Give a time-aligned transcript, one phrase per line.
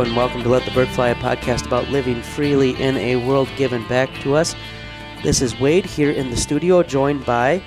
[0.00, 3.16] Hello and welcome to Let the Bird Fly, a podcast about living freely in a
[3.16, 4.54] world given back to us.
[5.22, 7.62] This is Wade here in the studio, joined by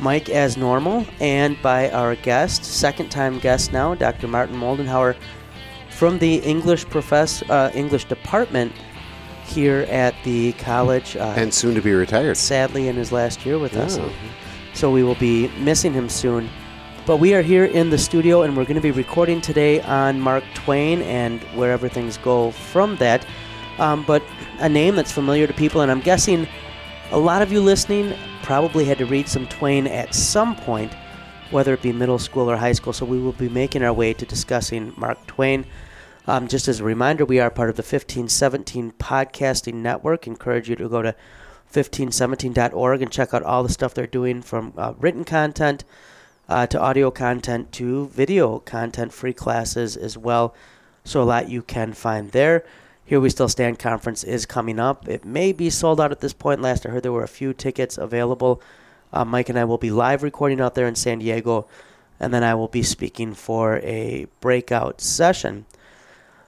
[0.00, 4.26] Mike as normal and by our guest, second time guest now, Dr.
[4.26, 5.16] Martin Moldenhauer
[5.88, 8.72] from the English profess uh, English department
[9.44, 11.14] here at the college.
[11.14, 12.36] Uh, and soon to be retired.
[12.36, 13.96] Sadly, in his last year with us.
[13.96, 14.12] Oh.
[14.74, 16.50] So we will be missing him soon.
[17.06, 20.20] But we are here in the studio and we're going to be recording today on
[20.20, 23.24] Mark Twain and wherever things go from that.
[23.78, 24.24] Um, but
[24.58, 26.48] a name that's familiar to people, and I'm guessing
[27.12, 30.94] a lot of you listening probably had to read some Twain at some point,
[31.52, 32.92] whether it be middle school or high school.
[32.92, 35.64] So we will be making our way to discussing Mark Twain.
[36.26, 40.26] Um, just as a reminder, we are part of the 1517 Podcasting Network.
[40.26, 41.14] Encourage you to go to
[41.72, 45.84] 1517.org and check out all the stuff they're doing from uh, written content
[46.48, 50.54] uh, to audio content to video content, free classes as well.
[51.04, 52.64] So a lot you can find there.
[53.04, 55.08] Here We Still Stand conference is coming up.
[55.08, 56.60] It may be sold out at this point.
[56.60, 58.60] Last I heard, there were a few tickets available.
[59.12, 61.68] Uh, Mike and I will be live recording out there in San Diego,
[62.18, 65.66] and then I will be speaking for a breakout session.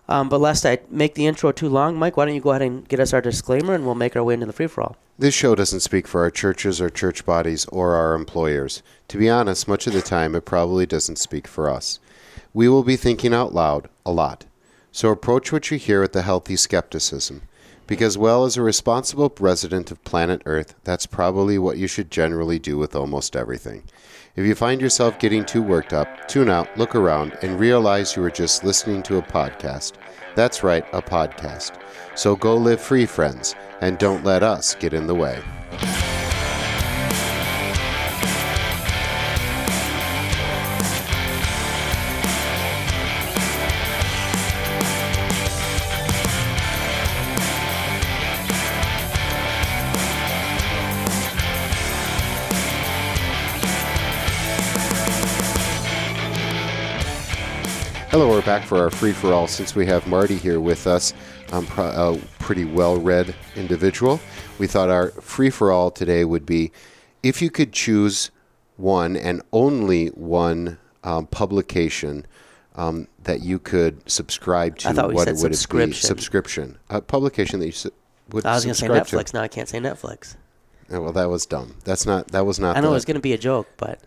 [0.08, 2.62] Um, but lest I make the intro too long, Mike, why don't you go ahead
[2.62, 4.96] and get us our disclaimer, and we'll make our way into the free for all.
[5.18, 8.82] This show doesn't speak for our churches or church bodies or our employers.
[9.08, 11.98] To be honest, much of the time it probably doesn't speak for us.
[12.54, 14.46] We will be thinking out loud a lot.
[14.92, 17.42] So approach what you hear with a healthy skepticism.
[17.86, 22.58] Because, well, as a responsible resident of planet Earth, that's probably what you should generally
[22.58, 23.84] do with almost everything.
[24.38, 28.22] If you find yourself getting too worked up, tune out, look around, and realize you
[28.22, 29.94] were just listening to a podcast.
[30.36, 31.72] That's right, a podcast.
[32.14, 35.42] So go live free, friends, and don't let us get in the way.
[58.48, 59.46] Back for our free for all.
[59.46, 61.12] Since we have Marty here with us,
[61.52, 64.18] um, a pretty well read individual,
[64.58, 66.72] we thought our free for all today would be
[67.22, 68.30] if you could choose
[68.78, 72.26] one and only one um, publication
[72.74, 75.56] um, that you could subscribe to, I thought we what said would it be?
[75.56, 76.08] subscription.
[76.08, 76.78] Subscription.
[76.88, 77.92] A publication that you su-
[78.30, 79.16] would I was going to say subscribe to.
[79.16, 79.34] Netflix.
[79.34, 80.36] Now I can't say Netflix.
[80.90, 81.74] Oh, well, that was dumb.
[81.84, 82.28] That's not.
[82.28, 82.78] That was not.
[82.78, 84.00] I know the, it was going to be a joke, but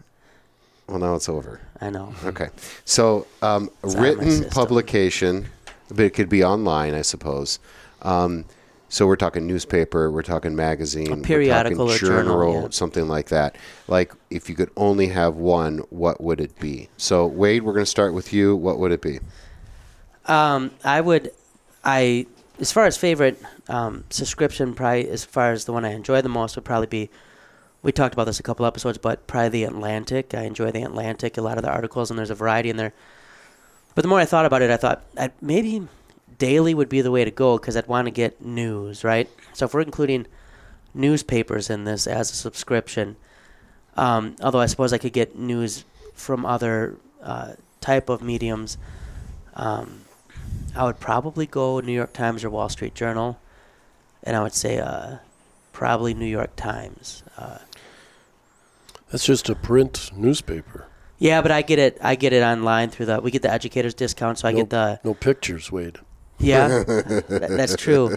[0.92, 1.62] Well, now it's over.
[1.80, 2.14] I know.
[2.26, 2.50] Okay.
[2.84, 4.50] So, um, It's out of my written system.
[4.50, 5.46] publication,
[5.88, 7.60] but it could be online, I suppose.
[8.02, 8.44] Um,
[8.90, 12.68] so we're talking newspaper, we're talking magazine, A periodical we're or journal, yeah.
[12.72, 13.56] something like that.
[13.88, 16.90] Like, if you could only have one, what would it be?
[16.98, 18.54] So, Wade, we're going to start with you.
[18.54, 19.20] What would it be?
[20.26, 21.32] Um, I would,
[21.86, 22.28] I
[22.60, 26.30] as far as favorite um, subscription, probably as far as the one I enjoy the
[26.30, 27.10] most would probably be.
[27.84, 30.36] We talked about this a couple episodes, but probably the Atlantic.
[30.36, 32.94] I enjoy the Atlantic, a lot of the articles, and there's a variety in there.
[33.96, 35.88] But the more I thought about it, I thought i maybe
[36.38, 39.30] daily would be the way to go because I'd want to get news, right?
[39.54, 40.28] So if we're including
[40.94, 43.16] newspapers in this as a subscription,
[43.98, 45.84] um, although I suppose I could get news
[46.14, 48.78] from other uh, type of mediums,
[49.56, 50.02] um,
[50.76, 53.40] I would probably go New York Times or Wall Street Journal,
[54.24, 55.18] and I would say uh,
[55.74, 57.24] probably New York Times.
[57.38, 57.58] Uh,
[59.12, 60.88] That's just a print newspaper.
[61.20, 61.98] yeah, but I get it.
[62.02, 63.20] I get it online through the.
[63.22, 65.00] We get the educators discount, so I no, get the.
[65.04, 66.00] no pictures, Wade.
[66.40, 68.16] Yeah, that, that's true.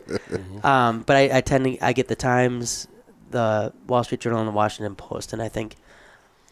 [0.62, 2.88] Um, but I, I tend to I get the Times,
[3.30, 5.76] the Wall Street Journal, and the Washington Post, and I think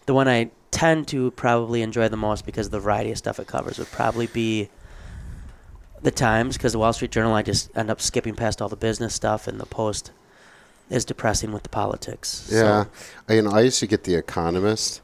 [0.07, 3.39] the one I tend to probably enjoy the most because of the variety of stuff
[3.39, 4.69] it covers would probably be
[6.03, 8.77] the Times, because the Wall Street Journal I just end up skipping past all the
[8.77, 10.11] business stuff, and the Post
[10.93, 12.49] is depressing with the politics.
[12.53, 12.85] Yeah.
[12.85, 12.91] So,
[13.29, 15.01] I, you know, I used to get The Economist,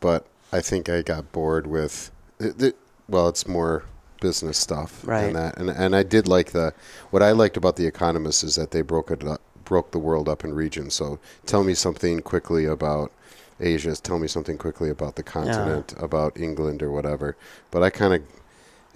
[0.00, 2.10] but I think I got bored with.
[2.40, 2.76] It, it,
[3.08, 3.84] well, it's more
[4.20, 5.24] business stuff Right.
[5.24, 6.72] and that, and and I did like the.
[7.10, 10.28] What I liked about The Economist is that they broke it up, broke the world
[10.28, 10.94] up in regions.
[10.94, 13.12] So tell me something quickly about
[13.60, 13.94] Asia.
[13.96, 17.36] Tell me something quickly about the continent, about England or whatever.
[17.70, 18.22] But I kind of.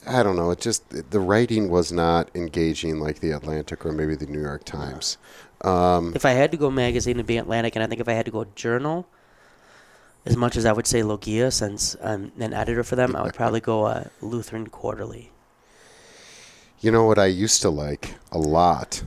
[0.08, 0.50] I don't know.
[0.50, 4.64] It just the writing was not engaging like the Atlantic or maybe the New York
[4.64, 5.18] Times.
[5.62, 8.12] Um, if I had to go magazine, it'd be Atlantic, and I think if I
[8.12, 9.06] had to go journal,
[10.24, 13.34] as much as I would say Logia, since I'm an editor for them, I would
[13.34, 15.30] probably go uh, Lutheran Quarterly.
[16.80, 19.02] You know what I used to like a lot,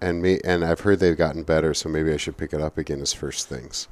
[0.00, 2.78] and me and I've heard they've gotten better, so maybe I should pick it up
[2.78, 3.88] again as First Things.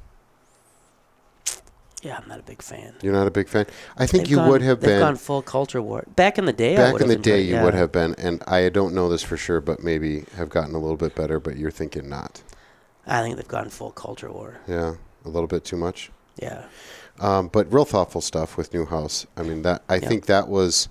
[2.03, 2.93] Yeah, I'm not a big fan.
[3.01, 3.65] You're not a big fan.
[3.97, 6.03] I think They've you gone- would have they've been gone full culture war.
[6.15, 7.41] Back in the day, I back in the day.
[7.43, 10.49] enjoyed- You would have been, and I don't know this for sure, but maybe have
[10.49, 11.39] gotten a little bit better.
[11.39, 12.41] But you're thinking not.
[13.07, 14.57] I think they've gone full culture war.
[14.67, 14.95] Yeah,
[15.25, 16.11] a little bit too much.
[16.37, 16.65] Yeah.
[17.19, 19.25] Um, but real thoughtful stuff with Neuhaus.
[19.37, 20.89] I mean, that I think that was.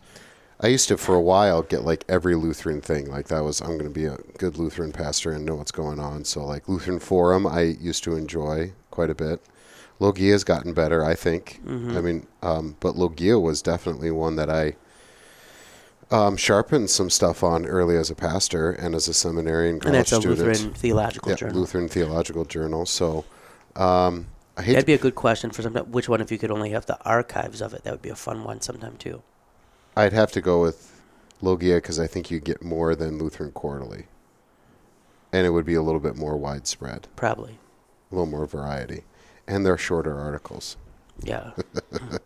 [0.61, 3.11] I used to for a while get like every Lutheran thing.
[3.11, 5.99] Like that was I'm going to be a good Lutheran pastor and know what's going
[5.99, 6.25] on.
[6.25, 9.43] So like Lutheran Forum, I used to enjoy quite a bit.
[10.03, 11.61] Logia's gotten better, I think.
[11.65, 11.97] Mm-hmm.
[11.97, 14.75] I mean, um, but Logia was definitely one that I
[16.11, 19.95] um, sharpened some stuff on early as a pastor and as a seminarian college And
[19.95, 20.41] that's a student.
[20.41, 21.61] Lutheran theological yeah, journal.
[21.61, 22.85] Lutheran Theological Journal.
[22.85, 23.25] So
[23.77, 24.27] um,
[24.57, 25.75] I hate That'd be a good question for some.
[25.75, 28.17] Which one, if you could only have the archives of it, that would be a
[28.17, 29.23] fun one sometime too.
[29.97, 31.01] I'd have to go with
[31.41, 34.07] Logia because I think you get more than Lutheran Quarterly,
[35.33, 37.59] and it would be a little bit more widespread, Probably.
[38.11, 39.05] a little more variety,
[39.47, 40.77] and they're shorter articles.
[41.23, 41.51] Yeah.
[41.91, 42.21] but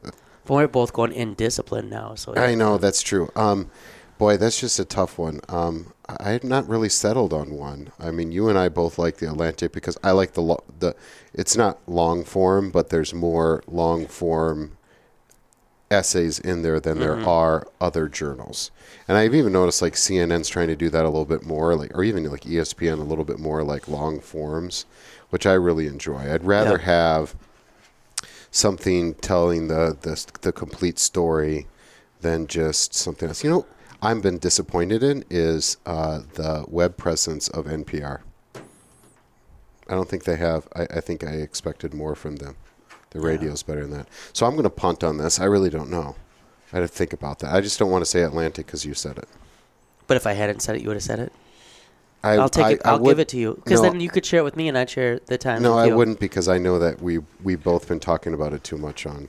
[0.48, 3.30] we're both going in discipline now, so I know that's true.
[3.36, 3.70] Um,
[4.18, 5.40] boy, that's just a tough one.
[5.48, 7.90] Um, I had not really settled on one.
[7.98, 10.94] I mean, you and I both like the Atlantic because I like the lo- the.
[11.34, 14.76] It's not long form, but there's more long form
[15.90, 18.70] essays in there than there are other journals.
[19.06, 21.96] And I've even noticed like CNN's trying to do that a little bit more, like
[21.96, 24.84] or even like ESPN a little bit more like long forms,
[25.30, 26.32] which I really enjoy.
[26.32, 26.84] I'd rather Yeah.
[26.84, 27.34] have
[28.50, 31.66] something telling the, the the complete story
[32.20, 33.44] than just something else.
[33.44, 33.66] You know,
[34.02, 38.20] I've been disappointed in is uh, the web presence of NPR.
[39.88, 40.66] I don't think they have.
[40.74, 42.56] I, I think I expected more from them.
[43.10, 43.26] The Yeah.
[43.26, 44.08] radio's better than that.
[44.32, 45.38] So I'm going to punt on this.
[45.38, 46.16] I really don't know.
[46.72, 47.54] I had to think about that.
[47.54, 49.28] I just don't want to say Atlantic because you said it.
[50.08, 51.32] But if I hadn't said it, you would have said it.
[52.26, 52.80] I, I'll take I, it.
[52.84, 54.56] I I'll would- give it to you because no, then you could share it with
[54.56, 55.62] me, and I'd share the time.
[55.62, 58.64] No, with I wouldn't because I know that we we both been talking about it
[58.64, 59.28] too much on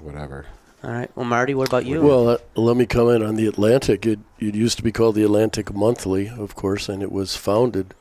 [0.00, 0.46] whatever.
[0.84, 1.10] All right.
[1.16, 2.00] Well, Marty, what about you?
[2.02, 4.06] Well, uh, let me comment on the Atlantic.
[4.06, 7.94] It, it used to be called the Atlantic Monthly, of course, and it was founded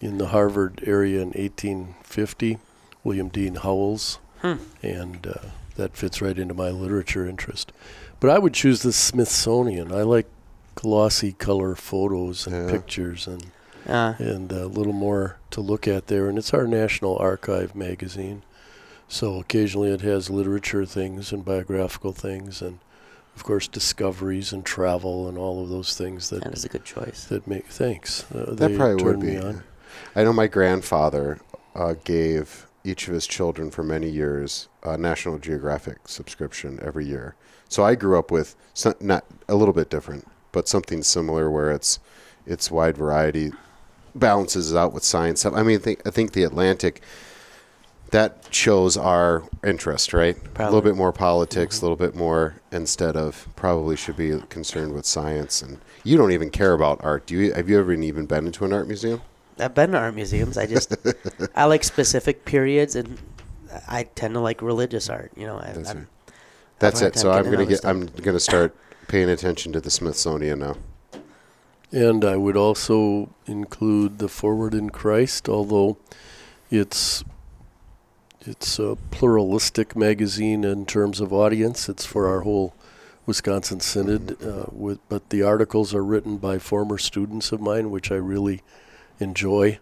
[0.00, 2.58] in the Harvard area in 1850.
[3.04, 4.54] William Dean Howells, Hmm.
[4.82, 5.34] and uh,
[5.76, 7.72] that fits right into my literature interest.
[8.18, 9.90] But I would choose the Smithsonian.
[9.92, 10.26] I like
[10.74, 12.70] glossy color photos and Yeah.
[12.72, 13.46] pictures and
[13.88, 16.28] Uh, and a little more to look at there.
[16.28, 18.42] And it's our National Archive magazine.
[19.08, 22.78] So occasionally it has literature things and biographical things, and
[23.34, 26.84] of course discoveries and travel and all of those things that that is a good
[26.84, 27.24] choice.
[27.24, 28.24] that make thanks.
[28.32, 29.26] Uh, That probably would be.
[29.28, 29.62] me on.
[30.14, 31.38] I know my grandfather
[31.74, 37.34] uh, gave each of his children for many years a National Geographic subscription every year.
[37.68, 41.70] So I grew up with some, not a little bit different, but something similar where
[41.70, 41.98] it's
[42.46, 43.52] it's wide variety,
[44.14, 45.44] balances out with science.
[45.44, 47.02] I mean, I think, I think the Atlantic
[48.10, 50.36] that shows our interest, right?
[50.56, 54.94] A little bit more politics, a little bit more instead of probably should be concerned
[54.94, 55.62] with science.
[55.62, 57.52] And you don't even care about art, do you?
[57.52, 59.22] Have you ever even been into an art museum?
[59.58, 60.58] I've been to art museums.
[60.58, 60.96] I just
[61.54, 63.18] I like specific periods, and
[63.86, 65.30] I tend to like religious art.
[65.36, 66.06] You know, I, That's right.
[66.80, 67.18] That's it.
[67.18, 67.68] So I'm gonna get.
[67.68, 68.74] this I'm gonna start
[69.10, 70.76] paying attention to the Smithsonian now.
[71.90, 75.98] And I would also include the Forward in Christ, although
[76.70, 77.24] it's
[78.42, 81.88] it's a pluralistic magazine in terms of audience.
[81.88, 82.72] It's for our whole
[83.26, 88.12] Wisconsin Synod, uh, with, but the articles are written by former students of mine, which
[88.12, 88.62] I really
[89.18, 89.80] enjoy.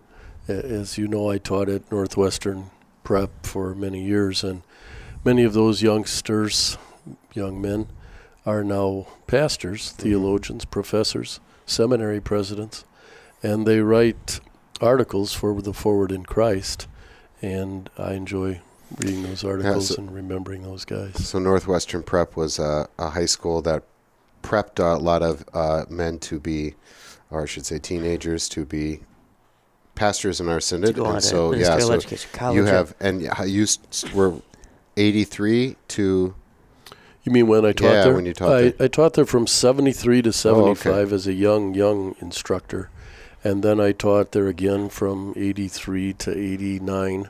[0.49, 2.71] As you know, I taught at Northwestern
[3.05, 4.63] Prep for many years, and
[5.23, 6.79] many of those youngsters,
[7.35, 7.89] young men,
[8.49, 12.85] are now pastors, theologians, professors, seminary presidents,
[13.43, 14.41] and they write
[14.81, 16.89] articles for the Forward in Christ,
[17.43, 18.61] and I enjoy
[18.97, 21.29] reading those articles so- and remembering those guys.
[21.29, 23.83] So Northwestern Prep was a, a high school that
[24.43, 26.75] prepped a lot of uh, men to be,
[27.31, 29.01] or I should say, teenagers to be
[29.95, 30.95] pastors in our synod.
[30.95, 31.89] go on and to so yeah, so
[32.33, 32.57] college.
[32.57, 33.79] you have and y- you s-
[34.15, 34.33] were
[34.97, 36.35] 83 to
[37.29, 38.15] You mean when I taught Yeah, there?
[38.15, 38.73] when you taught I, there.
[38.81, 40.33] Oh, I taught there from 73 to okay.
[40.33, 42.89] 75 as a young, young instructor.
[43.45, 47.29] And then I taught there again from 83 to 89.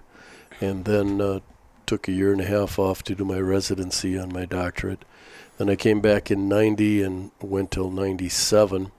[0.61, 1.41] And then uh,
[1.85, 5.05] took a year and a half off to do my residency on my doctorate.
[5.57, 8.93] Then I came back in 90 and went till 97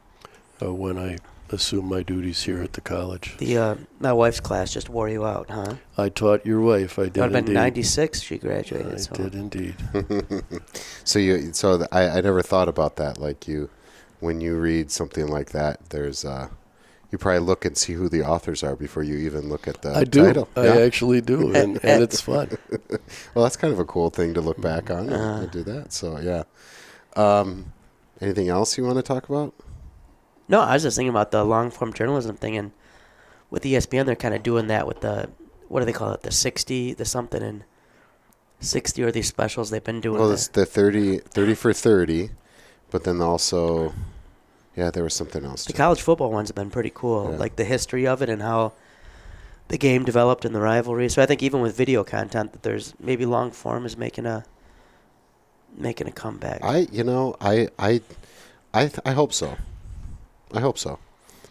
[0.62, 1.20] uh, when I
[1.54, 3.36] assumed my duties here at the college.
[3.38, 5.76] the uh, my wife's class just wore you out, huh?
[5.98, 6.98] I taught your wife.
[7.00, 8.22] I That did would have been '96.
[8.22, 8.94] She graduated.
[8.94, 9.16] I so.
[9.16, 9.76] did indeed.
[11.04, 13.70] so you so th- I, I never thought about that like you
[14.20, 16.50] when you read something like that there's uh
[17.12, 19.92] You probably look and see who the authors are before you even look at the
[19.98, 20.26] I do.
[20.26, 20.48] title.
[20.56, 20.86] I Yeah.
[20.86, 22.50] actually do, and, and it's fun.
[23.34, 25.42] Well, that's kind of a cool thing to look back on and, Uh.
[25.44, 25.92] and do that.
[25.92, 26.44] So yeah.
[27.16, 27.74] Um,
[28.22, 29.54] anything else you want to talk about?
[30.50, 32.72] No, I was just thinking about the long form journalism thing, and
[33.50, 35.30] with ESPN, they're kind of doing that with the
[35.70, 36.24] what do they call it?
[36.24, 37.64] The sixty, the something, and
[38.60, 40.20] sixty or these specials they've been doing.
[40.20, 42.32] Well, it's the 30, 30 for thirty,
[42.90, 43.94] but then also,
[44.76, 45.66] yeah, there was something else.
[45.66, 45.78] The too.
[45.78, 47.38] college football ones have been pretty cool, Yeah.
[47.38, 48.74] like the history of it and how
[49.68, 51.08] the game developed and the rivalry.
[51.10, 54.44] So I think even with video content, that there's maybe long form is making a
[55.78, 56.64] making a comeback.
[56.64, 58.02] I, you know, I, I,
[58.74, 59.56] I, I hope so.
[60.54, 61.00] I hope so.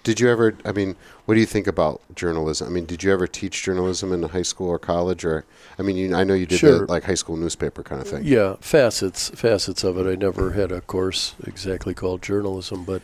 [0.05, 0.55] Did you ever?
[0.65, 2.67] I mean, what do you think about journalism?
[2.69, 5.45] I mean, did you ever teach journalism in high school or college, or?
[5.79, 6.81] I mean, you, I know you did Sure.
[6.81, 8.23] the like high school newspaper kind of thing.
[8.25, 10.11] Yeah, facets facets of it.
[10.11, 13.03] I never had a course exactly called journalism, but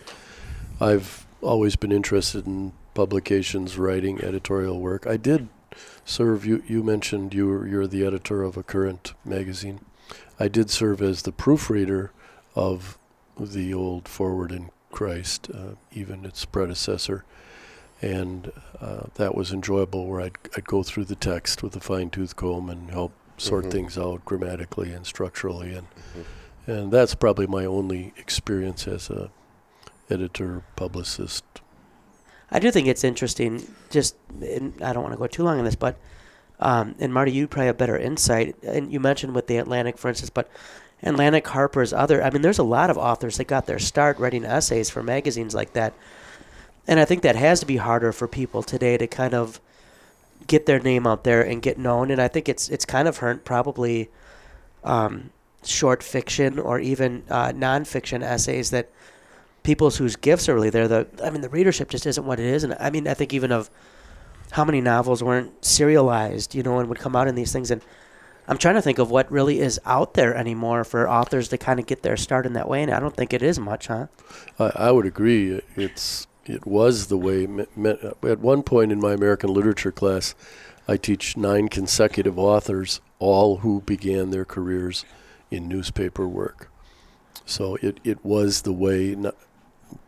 [0.81, 5.07] I've always been interested in publications, writing, editorial work.
[5.07, 5.49] I did
[6.05, 6.47] serve.
[6.47, 9.81] You you mentioned you were, you're the editor of a current magazine.
[10.41, 12.13] I did serve as the proofreader
[12.55, 12.99] of
[13.39, 17.25] the old Forward in Christ, uh, even its predecessor,
[18.01, 20.07] and uh, that was enjoyable.
[20.07, 23.65] Where I'd I'd go through the text with a fine tooth comb and help sort
[23.65, 23.71] Mhm.
[23.73, 26.25] things out grammatically and structurally, and Mhm.
[26.69, 29.31] and that's probably my only experience as a
[30.09, 31.45] editor publicist.
[32.53, 33.67] I do think it's interesting.
[33.91, 35.97] Just and I don't want to go too long on this, but
[36.61, 38.55] um, and Marty, you probably have better insight.
[38.63, 40.49] And you mentioned with the Atlantic, for instance, but
[41.05, 42.23] Atlantic, Harper's, other.
[42.23, 45.55] I mean, there's a lot of authors that got their start writing essays for magazines
[45.55, 45.93] like that,
[46.87, 49.61] and I think that has to be harder for people today to kind of
[50.47, 52.11] get their name out there and get known.
[52.11, 54.11] And I think it's it's kind of hurt probably
[54.83, 55.31] um,
[55.65, 58.91] short fiction or even uh, nonfiction essays that
[59.63, 60.89] people whose gifts are really there.
[60.89, 63.33] The I mean, the readership just isn't what it is, and I mean, I think
[63.33, 63.71] even of
[64.53, 67.71] how many novels weren't serialized, you know, and would come out in these things.
[67.71, 67.83] And
[68.47, 71.81] I'm trying to think of what really is out there anymore for authors to kind
[71.81, 74.07] of get their start in that way, and I don't think it is much, huh?
[74.59, 75.61] I, I would agree.
[75.77, 77.45] It's it was the way.
[78.23, 80.35] At one point in my American literature class,
[80.87, 85.05] I teach nine consecutive authors, all who began their careers
[85.51, 86.71] in newspaper work.
[87.47, 89.17] So it, it was the way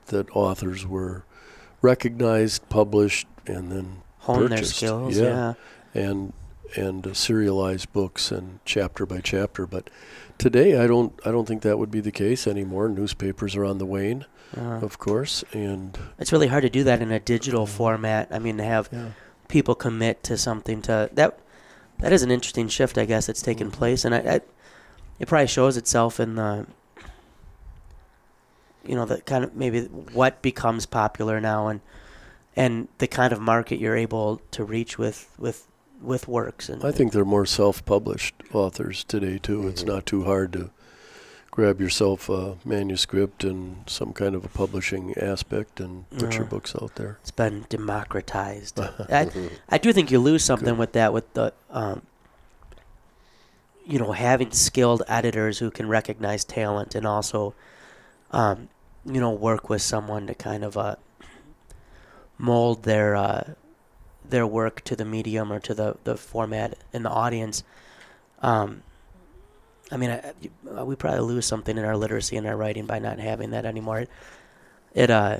[0.06, 1.24] that authors were
[1.82, 5.54] recognized, published, and then Hone their skills, yeah.
[5.94, 6.02] yeah.
[6.02, 6.32] and
[6.76, 9.66] and uh, serialized books and chapter by chapter.
[9.66, 9.90] But
[10.38, 12.88] today, I don't I don't think that would be the case anymore.
[12.88, 17.02] Newspapers are on the wane, Uh, of course, and it's really hard to do that
[17.02, 18.28] in a digital format.
[18.30, 19.10] I mean, to have yeah.
[19.48, 21.38] people commit to something to that.
[21.98, 24.40] That is an interesting shift, I guess, that's taken place, and I, I,
[25.18, 26.66] it probably shows itself in the,
[28.84, 31.80] you know, the kind of maybe what becomes popular now, and
[32.54, 35.66] and the kind of market you're able to reach with with
[36.06, 36.68] with works.
[36.68, 39.66] And I think they're more self-published authors today too.
[39.68, 39.88] It's Mhm.
[39.88, 40.70] not too hard to
[41.50, 46.74] grab yourself a manuscript and some kind of a publishing aspect and put your books
[46.80, 47.18] out there.
[47.22, 48.78] it's been democratized.
[49.10, 49.30] I.
[49.68, 50.78] I do think you lose something Good.
[50.78, 52.02] with that, with the, um,
[53.86, 57.54] you know, having skilled editors who can recognize talent and also,
[58.32, 58.68] um,
[59.04, 60.96] you know, work with someone to kind of uh,
[62.38, 63.54] mold their uh,
[64.30, 67.62] their work to the medium or to the, the format and the audience.
[68.42, 68.82] Um,
[69.90, 70.32] I mean, I,
[70.76, 73.64] I- we probably lose something in our literacy and our writing by not having that
[73.64, 74.00] anymore.
[74.00, 74.10] It,
[74.94, 75.38] it uh,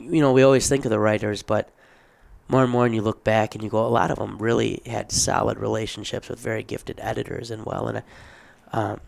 [0.00, 1.70] you know, we always think of the writers, but
[2.48, 4.80] more and more, and you look back and you go, a lot of them really
[4.86, 8.02] had solid relationships with very gifted editors and well, and I,
[8.72, 9.00] um,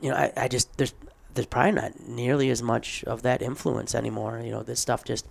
[0.00, 0.92] you know, I, I just there's
[1.32, 4.40] there's probably not nearly as much of that influence anymore.
[4.44, 5.26] You know, this stuff just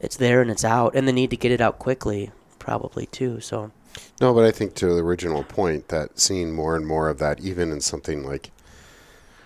[0.00, 3.40] it's there and it's out, and the need to get it out quickly probably too.
[3.40, 3.72] So
[4.20, 7.40] No, but I think to the original point that seeing more and more of that,
[7.40, 8.50] even in something like,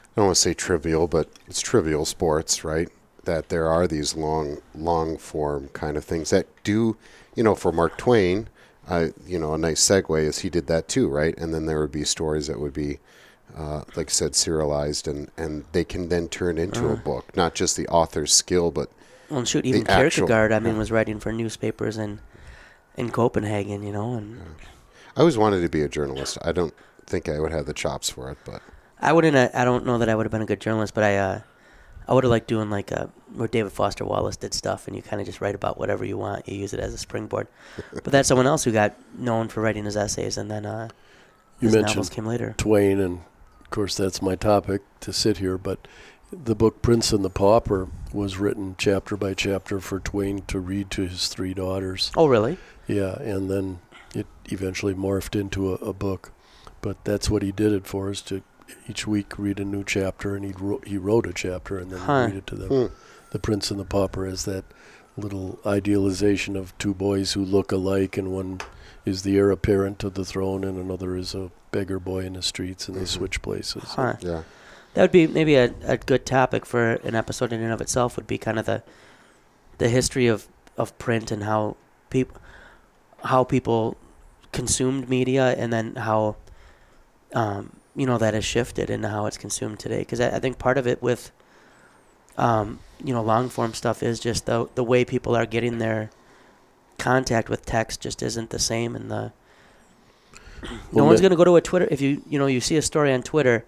[0.03, 2.89] I don't want to say trivial, but it's trivial sports, right?
[3.25, 6.97] That there are these long, long form kind of things that do,
[7.35, 8.49] you know, for Mark Twain,
[8.89, 11.37] uh, you know, a nice segue is he did that too, right?
[11.39, 12.99] And then there would be stories that would be,
[13.57, 16.97] uh, like I said, serialized, and and they can then turn into a Uh.
[16.97, 18.91] book, not just the author's skill, but
[19.31, 20.79] well, and shoot, even The actual- I mean, yeah.
[20.79, 22.21] was writing for newspapers in
[22.97, 24.41] in Copenhagen, you know, and
[25.17, 26.39] I always wanted to be a journalist.
[26.43, 26.75] I don't
[27.07, 28.61] think I would have the chops for it, but
[29.01, 29.37] I wouldn't.
[29.37, 31.41] uh, I don't know that I would have been a good journalist, but I, uh,
[32.07, 35.03] I would have liked doing like a where David Foster Wallace did stuff, and you
[35.03, 36.49] kind of just write about whatever you want.
[36.49, 37.47] You use it as a springboard.
[37.93, 40.89] but that's someone else who got known for writing his essays, and then uh,
[41.61, 42.55] You his novels mentioned came later.
[42.57, 43.21] Twain, and
[43.61, 45.59] of course that's my topic to sit here.
[45.59, 45.87] But
[46.31, 50.91] the book Prince and the Pauper was written chapter by chapter for Twain to read
[50.93, 52.11] to his three daughters.
[52.17, 52.59] Oh, really?
[52.87, 53.79] Yeah, and then
[54.15, 56.33] it eventually morphed into a, a book.
[56.81, 58.43] But that's what he did it for, is to
[58.89, 62.01] each week read a new chapter, and he wrote, he wrote a chapter and then
[62.01, 62.27] Huh.
[62.29, 62.69] read it to them.
[62.69, 62.95] Hmm.
[63.31, 64.65] The Prince and the Pauper is that
[65.17, 68.61] little idealization of two boys who look alike, and one
[69.05, 72.43] is the heir apparent to the throne, and another is a beggar boy in the
[72.43, 73.09] streets, and they Mhm.
[73.09, 73.83] switch places.
[73.85, 74.15] Huh.
[74.21, 74.43] Yeah.
[74.99, 78.17] That would be maybe a, a good topic for an episode in and of itself.
[78.17, 78.83] Would be kind of the
[79.79, 81.77] the history of, of print and how
[82.11, 82.37] people
[83.23, 83.97] how people
[84.51, 86.35] consumed media, and then how
[87.33, 90.01] um, you know that has shifted and how it's consumed today.
[90.01, 91.31] Because I, I think part of it with
[92.37, 96.11] um, you know long form stuff is just the the way people are getting their
[96.99, 99.31] contact with text just isn't the same, and the
[100.65, 102.83] no Well, one's gonna go to a Twitter if you you know you see a
[102.83, 103.65] story on Twitter,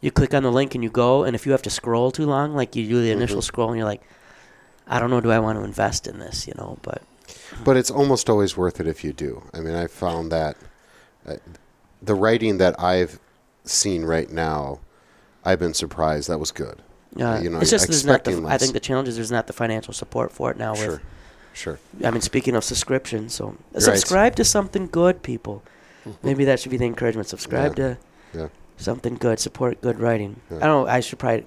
[0.00, 2.26] you click on the link and you go, and if you have to scroll too
[2.26, 3.44] long, like you do the initial Mhm.
[3.44, 4.02] scroll, and you're like,
[4.86, 6.46] I don't know, do I want to invest in this?
[6.46, 7.02] You know, but
[7.64, 9.42] But it's almost always worth it if you do.
[9.52, 10.56] I mean, I found that
[11.26, 11.34] uh,
[12.02, 13.18] the writing that I've
[13.64, 14.78] seen right now,
[15.44, 16.78] I've been surprised that was good.
[17.20, 19.46] uh, You know, it's just there's not the, I think the challenge is there's not
[19.46, 20.72] the financial support for it now.
[20.72, 21.00] With Sure,
[21.52, 21.78] sure.
[22.04, 25.62] I mean, speaking of subscription, so subscribe to something good, people.
[26.22, 27.28] Maybe that should be the encouragement.
[27.28, 27.84] Subscribe Yeah.
[27.84, 27.98] to
[28.38, 28.48] Yeah.
[28.78, 29.38] Something good.
[29.38, 30.40] Support good writing.
[30.50, 30.56] Yeah.
[30.58, 30.88] I don't.
[30.88, 31.46] I should probably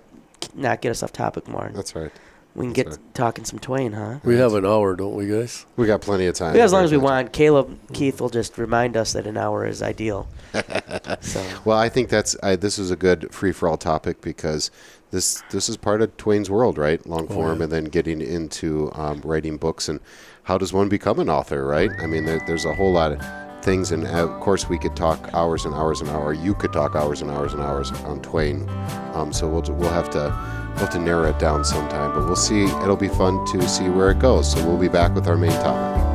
[0.54, 1.72] not get us off topic more.
[1.74, 2.12] That's right.
[2.56, 3.14] we can that's get right.
[3.16, 4.20] talking some Twain, huh?
[4.24, 5.66] We have an hour, don't we, guys?
[5.78, 6.56] We got plenty of time.
[6.56, 7.10] Yeah, as long as we Very much.
[7.26, 7.34] want.
[7.34, 10.28] Caleb Keith will just remind us that an hour is ideal.
[11.22, 14.70] so Well, I think that's I, this is a good free for all topic because
[15.12, 17.06] this this is part of Twain's world, right?
[17.06, 17.64] Long Oh, form, yeah.
[17.66, 20.00] and then getting into um, writing books and
[20.44, 21.92] how does one become an author, right?
[22.02, 23.20] I mean, there, there's a whole lot of
[23.64, 26.40] things, and uh, of course, we could talk hours and hours and hours.
[26.40, 28.68] You could talk hours and hours and hours on Twain.
[29.14, 32.36] Um, so we'll we'll have to we'll have to narrow it down sometime, but we'll
[32.36, 32.64] see.
[32.64, 34.52] It'll be fun to see where it goes.
[34.52, 36.11] So we'll be back with our main topic.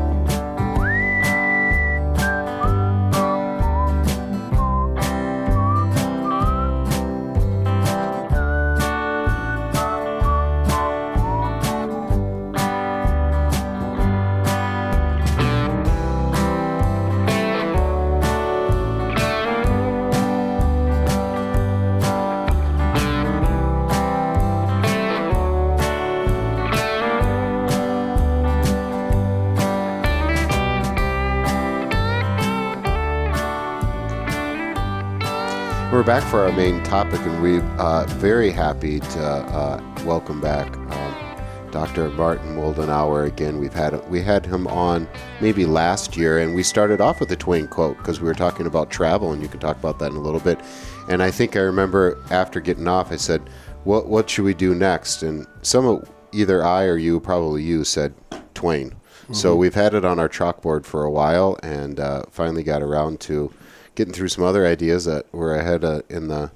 [36.07, 41.71] Back for our main topic, and we're uh, very happy to uh, welcome back um,
[41.73, 42.11] Dr.
[42.11, 43.59] Martin Moldenhauer again.
[43.59, 45.09] We've had we had him on
[45.40, 48.66] maybe last year, and we started off with a Twain quote because we were talking
[48.66, 50.61] about travel, and you can talk about that in a little bit.
[51.09, 53.42] And I think I remember after getting off, I said,
[53.83, 57.83] "What what should we do next?" And some of either I or you, probably you,
[57.83, 58.14] said
[58.55, 58.95] Twain.
[59.33, 63.19] So we've had it on our chalkboard for a while, and uh, finally got around
[63.23, 63.53] to
[63.97, 66.53] getting through some other ideas that were ahead uh, in the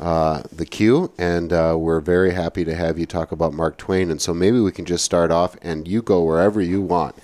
[0.00, 4.10] uh, the queue, and uh, we're very happy to have you talk about Mark Twain.
[4.10, 7.14] And so maybe we can just start off, and you go wherever you want,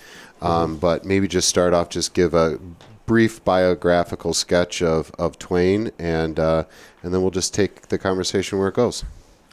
[0.41, 2.59] um, but maybe just start off, just give a
[3.07, 6.65] brief biographical sketch of, of Twain, and uh,
[7.01, 9.03] and then we'll just take the conversation where it goes.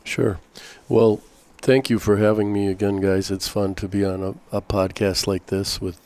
[0.04, 0.38] Sure.
[0.86, 1.22] Well,
[1.62, 3.30] thank you for having me again, guys.
[3.30, 5.98] It's fun to be on a, a podcast like this with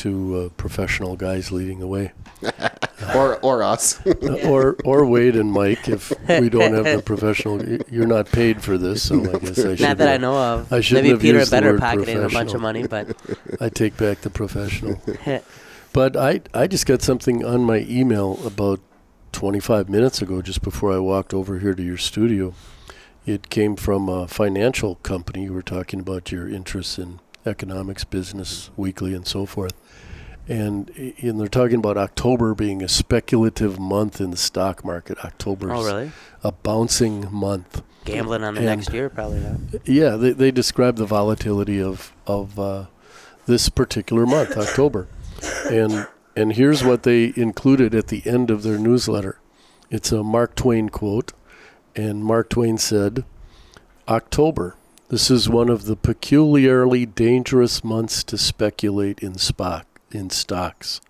[0.00, 2.12] two uh, professional guys leading the way.
[3.14, 4.00] or or us.
[4.44, 7.62] Or or Wade and Mike if we don't have the professional.
[7.90, 9.80] You're not paid for this, so I guess I should.
[9.80, 10.72] not that I know of.
[10.72, 13.14] I shouldn't Maybe have Peter used the better word pocketing a bunch of money, but
[13.60, 15.00] I take back the professional.
[15.92, 18.80] But I I just got something on my email about
[19.32, 22.54] 25 minutes ago, just before I walked over here to your studio.
[23.26, 25.44] It came from a financial company.
[25.44, 29.74] You were talking about your interests in economics, business, weekly, and so forth.
[30.50, 30.90] And,
[31.22, 35.24] and they're talking about October being a speculative month in the stock market.
[35.24, 36.10] October oh really?
[36.42, 37.82] a bouncing month.
[38.04, 39.40] Gambling on the And- next year, probably.
[39.40, 39.86] Not.
[39.86, 42.86] Yeah, they, they describe the volatility of of uh,
[43.46, 45.06] this particular month, October,
[45.70, 49.38] and and here's what they included at the end of their newsletter.
[49.88, 51.32] It's a Mark Twain quote,
[51.94, 53.24] and Mark Twain said,
[54.08, 54.74] "October.
[55.10, 61.00] This is one of the peculiarly dangerous months to speculate in stock in stocks."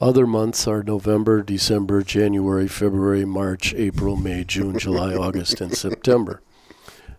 [0.00, 6.42] Other months are November, December, January, February, March, April, May, June, July, August, and September.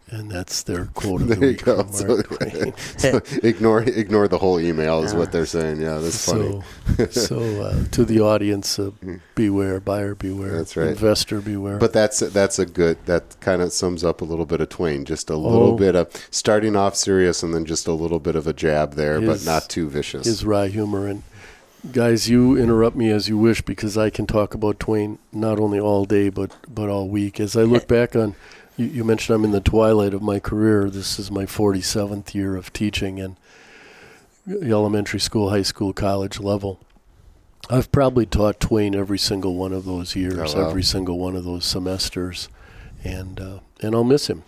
[0.10, 1.86] And that's their quote of There the you go.
[1.92, 2.22] So-
[2.98, 5.82] So ignore ignore the whole email is what they're saying.
[5.82, 6.62] Yeah, that's funny.
[6.98, 8.92] So, so uh, to the audience, uh,
[9.36, 10.88] beware, buyer beware, That's right.
[10.90, 11.78] investor beware.
[11.78, 15.06] But that's that's a good that kind of sums up a little bit of Twain.
[15.06, 15.78] Just a little Oh.
[15.78, 19.20] bit of starting off serious and then just a little bit of a jab there,
[19.22, 20.26] but not too vicious.
[20.26, 21.08] his wry humor.
[21.08, 21.24] And
[21.92, 25.80] guys, you interrupt me as you wish because I can talk about Twain not only
[25.80, 27.40] all day but but all week.
[27.40, 28.36] As I look back on,
[28.78, 30.90] you, you mentioned I'm in the twilight of my career.
[30.90, 33.36] This is my 47th year of teaching and
[34.50, 36.80] elementary school, high school, college level.
[37.70, 40.70] I've probably taught Twain every single one of those years, Oh, wow.
[40.70, 42.48] every single one of those semesters,
[43.04, 44.44] and uh, and I'll miss him.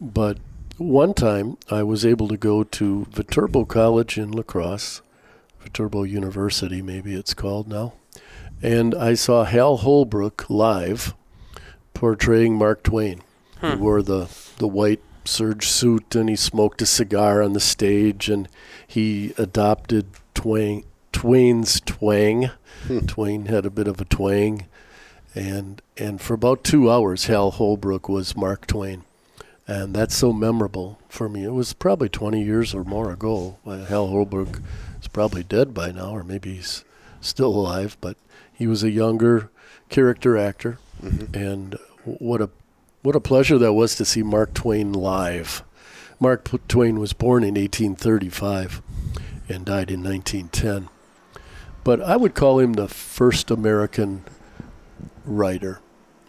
[0.00, 0.38] But
[0.76, 5.02] one time I was able to go to Viterbo College in La Crosse,
[5.60, 7.92] Viterbo University, maybe it's called now,
[8.60, 11.14] and I saw Hal Holbrook live
[11.94, 13.22] portraying Mark Twain.
[13.60, 13.80] He Hmm.
[13.80, 18.48] wore the the white serge suit and he smoked a cigar on the stage and
[18.86, 22.50] he adopted Twain Twain's twang.
[22.86, 23.00] Hmm.
[23.06, 24.66] Twain had a bit of a twang,
[25.34, 29.02] and and for about two hours, Hal Holbrook was Mark Twain,
[29.66, 31.44] and that's so memorable for me.
[31.44, 33.56] It was probably 20 years or more ago.
[33.64, 34.60] Hal Holbrook
[35.00, 36.84] is probably dead by now, or maybe he's
[37.22, 38.16] still alive, but
[38.52, 39.48] he was a younger
[39.88, 41.34] character actor, Mhm.
[41.34, 42.50] and what a
[43.06, 45.62] what a pleasure that was to see Mark Twain live.
[46.18, 48.82] Mark Twain was born in 1835
[49.48, 50.88] and died in 1910.
[51.84, 54.24] But I would call him the first American
[55.24, 55.78] writer.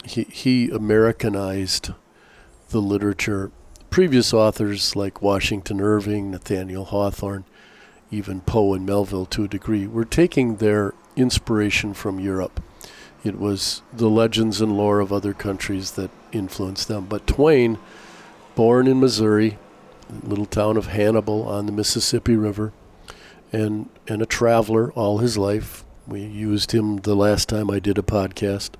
[0.04, 1.90] He, he Americanized
[2.68, 3.50] the literature.
[3.90, 7.44] Previous authors like Washington Irving, Nathaniel Hawthorne,
[8.12, 12.62] even Poe and Melville to a degree were taking their inspiration from Europe.
[13.24, 17.06] It was the legends and lore of other countries that influenced them.
[17.06, 17.78] But Twain,
[18.54, 19.58] born in Missouri,
[20.22, 22.72] little town of Hannibal on the Mississippi River,
[23.52, 25.84] and and a traveler all his life.
[26.06, 28.70] We used him the last time I did a podcast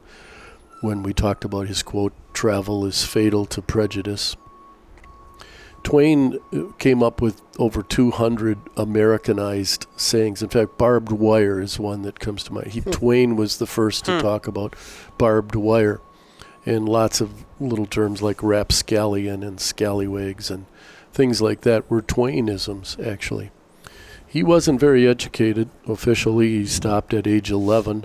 [0.81, 4.37] when we talked about his quote, "Travel is fatal to prejudice."
[5.85, 10.43] Twain uh, came up with over 200 Americanized sayings.
[10.43, 12.69] In fact, barbed wire is one that comes to mind.
[12.69, 14.21] He, Twain was the first to Hmm.
[14.23, 14.75] talk about
[15.19, 16.01] barbed wire,
[16.69, 20.67] and lots of little terms like rapscallion and scallywags and
[21.15, 23.51] things like that were Twainisms, actually.
[24.27, 26.59] He wasn't very educated officially.
[26.59, 28.05] He stopped at age 11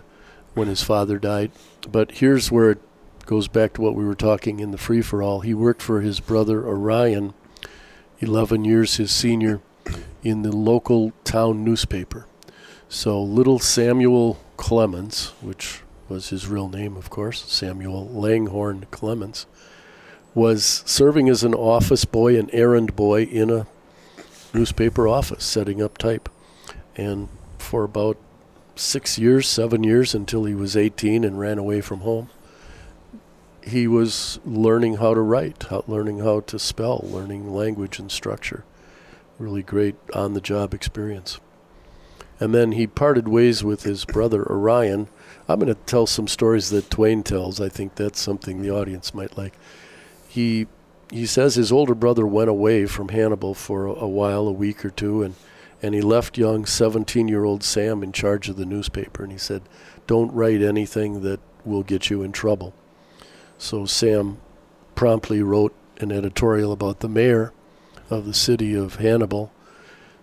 [0.54, 1.52] when his father died.
[1.92, 2.82] But here's where it
[3.26, 5.42] goes back to what we were talking in the free for all.
[5.42, 7.34] He worked for his brother Orion,
[8.22, 9.60] 11 years his senior,
[10.24, 12.28] in the local town newspaper.
[12.88, 19.46] So little Samuel Clemens, which was his real name, of course, Samuel Langhorne Clemens,
[20.36, 23.68] was serving as an office boy, an errand boy in a
[24.54, 26.30] newspaper office, setting up type.
[26.96, 28.18] And for about
[28.76, 32.30] six years, seven years, until he was 18 and ran away from home,
[33.66, 38.64] he was learning how to write, how, learning how to spell, learning language and structure.
[39.40, 41.40] Really great on the job experience.
[42.40, 45.08] And then he parted ways with his brother Orion.
[45.54, 47.62] I'm going to tell some stories that Twain tells.
[47.62, 49.54] I think that's something the audience might like.
[50.28, 50.66] He
[51.12, 54.84] he says his older brother went away from Hannibal for a, a while, a week
[54.84, 55.36] or two, and
[55.84, 59.22] and he left young 17-year-old Sam in charge of the newspaper.
[59.22, 59.62] And he said,
[60.08, 62.74] "Don't write anything that will get you in trouble."
[63.60, 64.40] So Sam
[64.96, 67.54] promptly wrote an editorial about the mayor
[68.10, 69.52] of the city of Hannibal,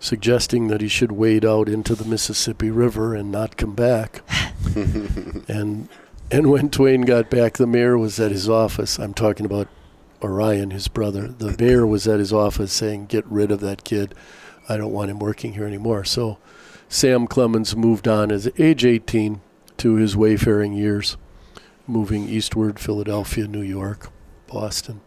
[0.01, 4.21] suggesting that he should wade out into the Mississippi River and not come back.
[4.75, 5.87] and
[6.29, 8.97] and when Twain got back, the mayor was at his office.
[8.97, 9.67] I'm talking about
[10.23, 11.27] Orion, his brother.
[11.27, 14.15] The mayor was at his office saying, "Get rid of that kid.
[14.67, 16.39] I don't want him working here anymore." So
[16.89, 19.41] Sam Clemens moved on as age 18
[19.77, 21.15] to his wayfaring years,
[21.85, 24.09] moving eastward, Philadelphia, New York,
[24.47, 25.01] Boston.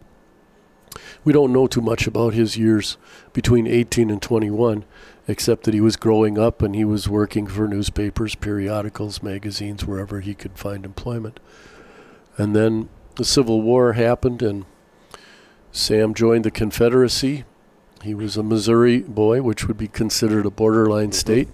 [1.24, 2.98] We don't know too much about his years
[3.32, 4.84] between 18 and 21,
[5.26, 10.20] except that he was growing up and he was working for newspapers, periodicals, magazines, wherever
[10.20, 11.40] he could find employment.
[12.36, 14.66] And then the Civil War happened, and
[15.72, 17.44] Sam joined the Confederacy.
[18.02, 21.12] He was a Missouri boy, which would be considered a borderline mm-hmm.
[21.12, 21.48] state.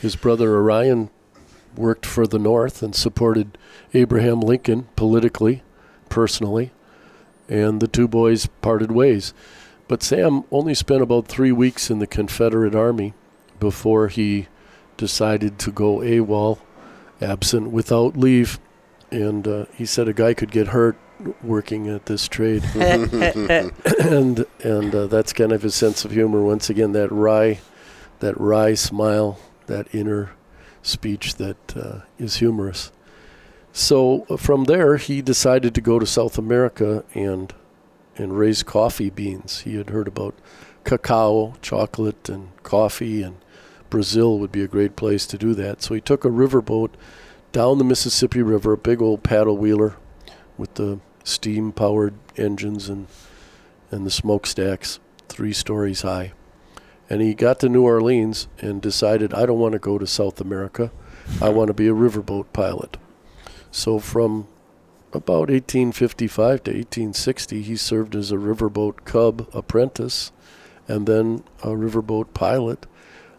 [0.00, 1.10] His brother Orion
[1.76, 3.58] worked for the North and supported
[3.94, 5.62] Abraham Lincoln politically,
[6.08, 6.70] personally,
[7.48, 9.32] and the two boys parted ways.
[9.88, 13.14] But Sam only spent about three weeks in the Confederate Army
[13.58, 14.48] before he
[14.96, 16.58] decided to go AWOL,
[17.20, 18.60] absent without leave.
[19.10, 20.98] And uh, he said a guy could get hurt
[21.42, 26.42] working at this trade, and and uh, that's kind of his sense of humor.
[26.42, 27.60] Once again, that wry,
[28.20, 30.32] that wry smile, that inner
[30.82, 32.92] speech that uh, is humorous.
[33.78, 37.54] So uh, from there, he decided to go to South America and
[38.16, 39.60] and raise coffee beans.
[39.60, 40.34] He had heard about
[40.82, 43.36] cacao, chocolate, and coffee, and
[43.88, 45.80] Brazil would be a great place to do that.
[45.80, 46.90] So he took a riverboat
[47.52, 49.96] down the Mississippi River, a big old paddle wheeler
[50.56, 53.06] with the steam powered engines and
[53.92, 56.32] and the smokestacks, three stories high.
[57.08, 60.40] And he got to New Orleans and decided, I don't want to go to South
[60.40, 60.90] America.
[61.40, 62.96] I want to be a riverboat pilot.
[63.70, 64.48] So from
[65.12, 70.32] about 1855 to 1860, he served as a riverboat cub apprentice
[70.86, 72.86] and then a riverboat pilot.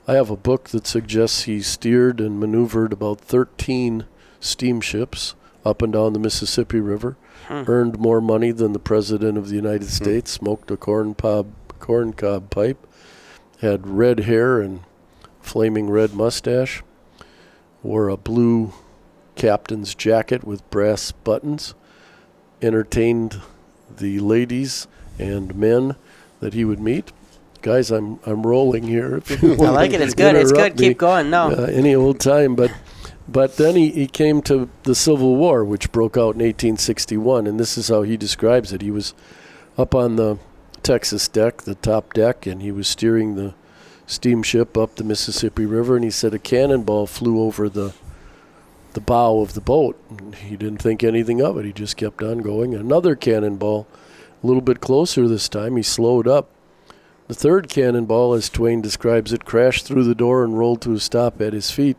[0.07, 4.05] I have a book that suggests he steered and maneuvered about 13
[4.39, 7.63] steamships up and down the Mississippi River, Hmm.
[7.67, 12.49] earned more money than the President of the United States, smoked a corn, corn cob
[12.49, 12.77] pipe,
[13.61, 14.81] had red hair and
[15.41, 16.83] flaming red mustache,
[17.83, 18.73] wore a blue
[19.39, 21.73] captain's jacket with brass buttons,
[22.61, 23.41] entertained
[23.97, 24.85] the ladies
[25.17, 25.95] and men
[26.41, 27.11] that he would meet.
[27.61, 29.21] Guys, I'm I'm rolling here.
[29.41, 30.01] I like it.
[30.01, 30.35] It's good.
[30.35, 30.59] It's good.
[30.59, 31.29] interrupt me, Keep going.
[31.29, 31.51] No.
[31.51, 32.71] uh, any old time, but
[33.27, 37.59] but then he, he came to the Civil War, which broke out in 1861, and
[37.59, 38.81] this is how he describes it.
[38.81, 39.13] He was
[39.77, 40.37] up on the
[40.83, 43.53] Texas deck, the top deck, and he was steering the
[44.07, 47.93] steamship up the Mississippi River, and he said a cannonball flew over the
[48.93, 49.99] the bow of the boat.
[50.35, 51.65] He didn't think anything of it.
[51.65, 52.73] He just kept on going.
[52.73, 53.87] Another cannonball,
[54.43, 56.49] a little bit closer this time, he slowed up.
[57.27, 60.99] The third cannonball, as Twain describes it, crashed through the door and rolled to a
[60.99, 61.97] stop at his feet.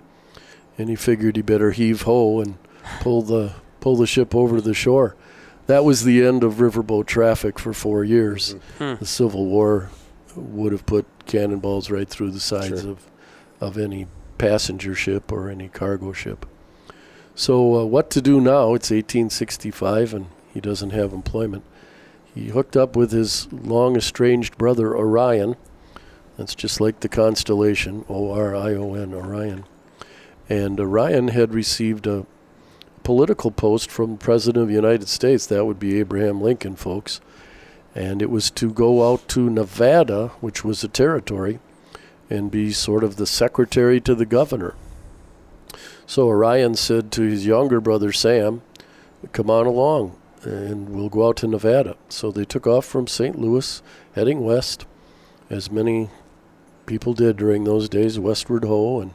[0.76, 2.59] And he figured he better heave ho and
[3.00, 5.14] pull the pull the ship over to the shore.
[5.66, 8.57] That was the end of riverboat traffic for four years.
[8.79, 8.94] Hmm.
[8.98, 9.90] The Civil War
[10.35, 12.90] would have put cannonballs right through the sides Sure.
[12.90, 13.07] of
[13.61, 14.07] of any
[14.38, 16.46] passenger ship or any cargo ship.
[17.40, 18.74] So uh, what to do now?
[18.74, 21.64] It's 1865 and he doesn't have employment.
[22.35, 25.57] He hooked up with his long estranged brother Orion.
[26.37, 29.64] That's just like the constellation O R I O N Orion.
[30.50, 32.26] And Orion had received a
[33.05, 35.46] political post from the President of the United States.
[35.46, 37.22] That would be Abraham Lincoln, folks.
[37.94, 41.59] And it was to go out to Nevada, which was a territory,
[42.29, 44.74] and be sort of the secretary to the governor.
[46.11, 48.62] So Orion said to his younger brother Sam,
[49.31, 51.94] Come on along, and we'll go out to Nevada.
[52.09, 53.38] So they took off from St.
[53.38, 53.81] Louis,
[54.16, 54.87] heading west,
[55.49, 56.11] as many
[56.85, 59.14] people did during those days, westward ho, and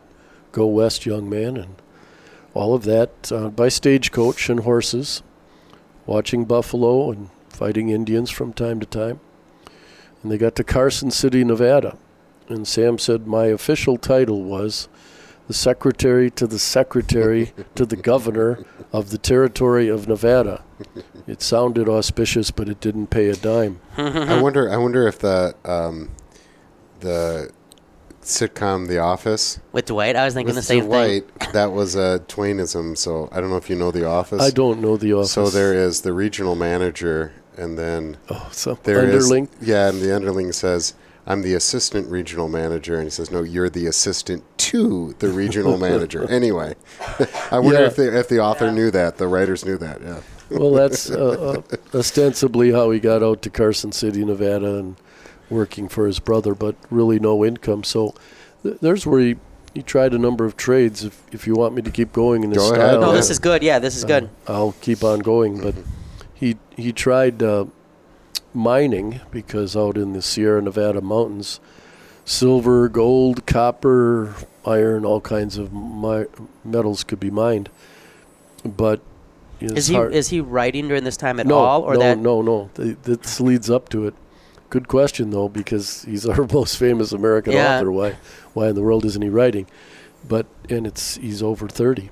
[0.53, 1.75] go west, young man, and
[2.53, 5.21] all of that uh, by stagecoach and horses,
[6.05, 9.19] watching buffalo and fighting Indians from time to time.
[10.23, 11.97] And they got to Carson City, Nevada.
[12.47, 14.87] And Sam said, My official title was
[15.47, 20.63] the secretary to the secretary to the governor of the territory of Nevada.
[21.27, 23.79] It sounded auspicious, but it didn't pay a dime.
[23.97, 24.71] I wonder.
[24.71, 26.11] I wonder if the um,
[26.99, 27.51] the
[28.21, 31.21] sitcom The Office With Dwight, I was thinking with the same thing.
[31.21, 32.95] Dwight, that was a Twainism.
[32.95, 34.41] So I don't know if you know The Office.
[34.41, 35.31] I don't know the office.
[35.31, 39.49] So there is the regional manager, and then oh, some there is underling.
[39.61, 40.95] yeah, and the underling says,
[41.27, 45.77] "I'm the assistant regional manager," and he says, "No, you're the assistant to the regional
[45.77, 46.75] manager." Anyway,
[47.51, 47.87] I wonder Yeah.
[47.87, 50.01] if the if the author knew that, the writers knew that.
[50.01, 50.19] Yeah.
[50.51, 54.95] Well, that's uh, uh, ostensibly how he got out to Carson City, Nevada, and
[55.49, 57.83] working for his brother, but really no income.
[57.83, 58.13] So
[58.63, 59.35] th- there's where he,
[59.73, 61.03] he tried a number of trades.
[61.03, 62.89] If, if you want me to keep going in this Go ahead.
[62.91, 63.63] style, No, this is good.
[63.63, 64.29] Yeah, this is uh, good.
[64.47, 65.61] I'll keep on going.
[65.61, 65.73] But
[66.35, 67.65] he he tried uh,
[68.53, 71.59] mining because out in the Sierra Nevada mountains,
[72.23, 76.25] silver, gold, copper, iron, all kinds of mi-
[76.63, 77.69] metals could be mined.
[78.63, 79.01] But
[79.59, 82.17] Is he hard- is he writing during this time at no, all, or no, that?
[82.17, 82.69] no, no.
[82.75, 84.13] Th- This leads up to it.
[84.71, 87.77] Good question though, because he's our most famous American Yeah.
[87.77, 87.91] author.
[87.91, 88.15] Why,
[88.53, 89.67] why in the world isn't he writing?
[90.27, 92.09] But and it's he's over thirty.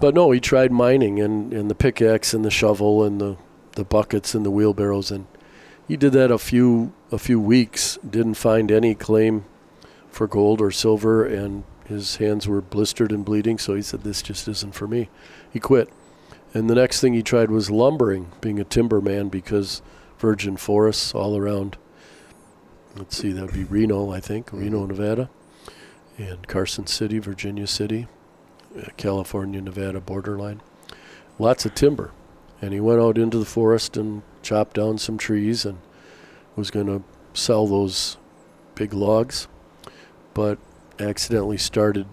[0.00, 3.36] But no, he tried mining and, and the pickaxe and the shovel and the,
[3.76, 5.26] the buckets and the wheelbarrows and
[5.86, 7.98] he did that a few a few weeks.
[8.08, 9.44] Didn't find any claim
[10.08, 13.58] for gold or silver, and his hands were blistered and bleeding.
[13.58, 15.08] So he said, "This just isn't for me."
[15.52, 15.90] He quit.
[16.54, 19.82] And the next thing he tried was lumbering, being a timberman, because
[20.18, 21.76] virgin forests all around.
[22.96, 25.28] Let's see, that would be Reno, I think, Reno, Nevada,
[26.16, 28.06] and Carson City, Virginia City,
[28.78, 30.62] uh, California, Nevada borderline.
[31.40, 32.12] Lots of timber.
[32.64, 35.76] And he went out into the forest and chopped down some trees and
[36.56, 37.02] was going to
[37.34, 38.16] sell those
[38.74, 39.48] big logs,
[40.32, 40.58] but
[40.98, 42.06] accidentally started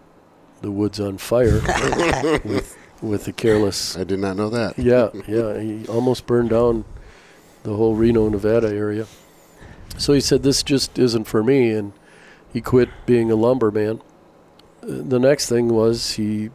[0.61, 1.61] the woods on fire
[2.43, 3.97] with, with a careless.
[3.97, 4.77] I did not know that.
[4.77, 5.57] Yeah, yeah.
[5.57, 6.83] He almost burned down
[7.63, 9.07] the whole Reno, Nevada area.
[9.97, 11.71] So he said, This just isn't for me.
[11.71, 11.93] And
[12.51, 14.01] he quit being a lumberman.
[14.83, 16.49] Uh, The next thing was he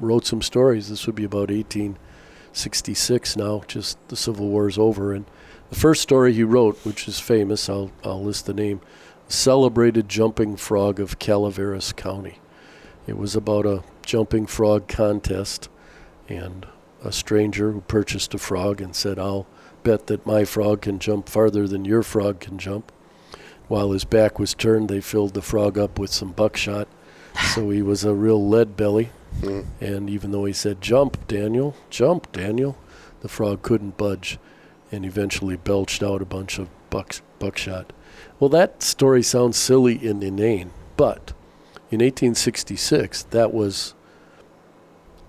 [0.00, 0.88] wrote some stories.
[0.88, 1.50] This would be about
[2.56, 5.12] 1866 now, just the Civil War is over.
[5.12, 5.26] And
[5.68, 8.80] the first story he wrote, which is famous, I'll, I'll list the name
[9.28, 12.38] Celebrated Jumping Frog of Calaveras County.
[13.06, 15.68] It was about a jumping frog contest
[16.30, 16.66] and
[17.04, 19.46] a stranger who purchased a frog and said, I'll
[19.82, 22.90] bet that my frog can jump farther than your frog can jump.
[23.68, 26.88] While his back was turned, they filled the frog up with some buckshot.
[27.54, 29.10] so he was a real lead belly.
[29.40, 29.62] Hmm.
[29.80, 32.78] And even though he said, Jump, Daniel, jump, Daniel,
[33.20, 34.38] the frog couldn't budge
[34.90, 37.92] and eventually belched out a bunch of bucks, buckshot.
[38.38, 41.32] Well, that story sounds silly and inane, but
[41.90, 43.94] in 1866, that was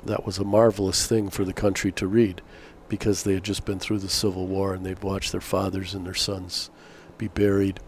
[0.06, 2.42] that was a marvelous thing for the country to read
[2.88, 6.06] because they had just been through the Civil War and they'd watched their fathers and
[6.06, 6.70] their sons
[7.18, 7.80] be buried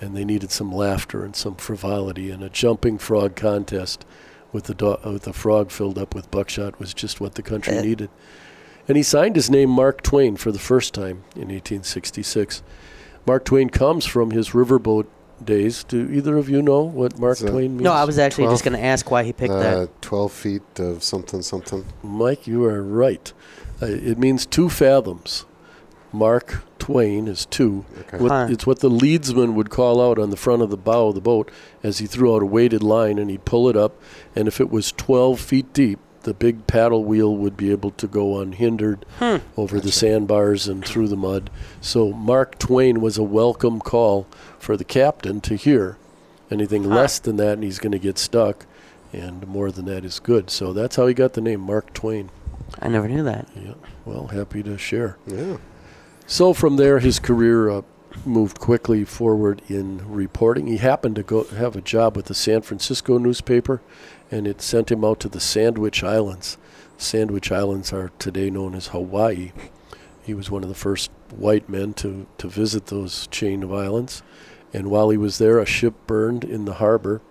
[0.00, 4.04] and they needed some laughter and some frivolity and a jumping frog contest
[4.52, 7.74] with the do- with a frog filled up with buckshot was just what the country
[7.76, 7.82] Eh.
[7.82, 8.10] needed.
[8.88, 12.62] And he signed his name Mark Twain for the first time in 1866.
[13.26, 15.06] Mark Twain comes from his riverboat
[15.44, 15.84] days.
[15.84, 17.82] Do either of you know what Mark So- Twain means?
[17.82, 20.02] No, I was actually just going to ask why he picked Uh, that.
[20.02, 21.84] 12 feet of something, something.
[22.02, 23.32] Mike, you are right.
[23.80, 25.44] Uh, it means two fathoms.
[26.12, 27.84] Mark Twain is two.
[28.00, 28.18] Okay.
[28.18, 28.46] What, Huh.
[28.50, 31.20] It's what the leadsman would call out on the front of the bow of the
[31.20, 31.50] boat
[31.82, 34.00] as he threw out a weighted line and he'd pull it up.
[34.34, 38.06] And if it was 12 feet deep, the big paddle wheel would be able to
[38.06, 39.36] go unhindered Hmm.
[39.56, 41.48] over the sandbars and through the mud.
[41.80, 44.26] So Mark Twain was a welcome call
[44.58, 45.96] for the captain to hear.
[46.50, 46.94] Anything Huh.
[46.96, 48.66] less than that, and he's going to get stuck.
[49.12, 50.50] And more than that is good.
[50.50, 52.30] So that's how he got the name Mark Twain.
[52.80, 53.48] I never knew that.
[53.56, 53.72] Yeah.
[54.04, 55.16] Well, happy to share.
[55.26, 55.56] Yeah.
[56.30, 57.82] So from there, his career uh,
[58.24, 60.68] moved quickly forward in reporting.
[60.68, 63.82] He happened to go have a job with the San Francisco newspaper,
[64.30, 66.56] and it sent him out to the Sandwich Islands.
[66.96, 69.50] Sandwich Islands are today known as Hawaii.
[70.22, 74.22] He was one of the first white men to, to visit those chain of islands.
[74.72, 77.22] And while he was there, a ship burned in the harbor,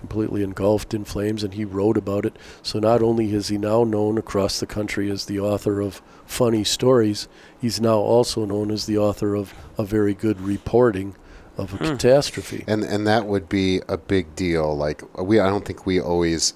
[0.00, 2.36] completely engulfed in flames, and he wrote about it.
[2.62, 6.64] So not only is he now known across the country as the author of funny
[6.64, 7.28] stories,
[7.60, 11.14] he's now also known as the author of a very good reporting
[11.58, 11.84] of a Hmm.
[11.84, 12.64] catastrophe.
[12.66, 14.74] And and that would be a big deal.
[14.76, 16.54] Like we, I don't think we always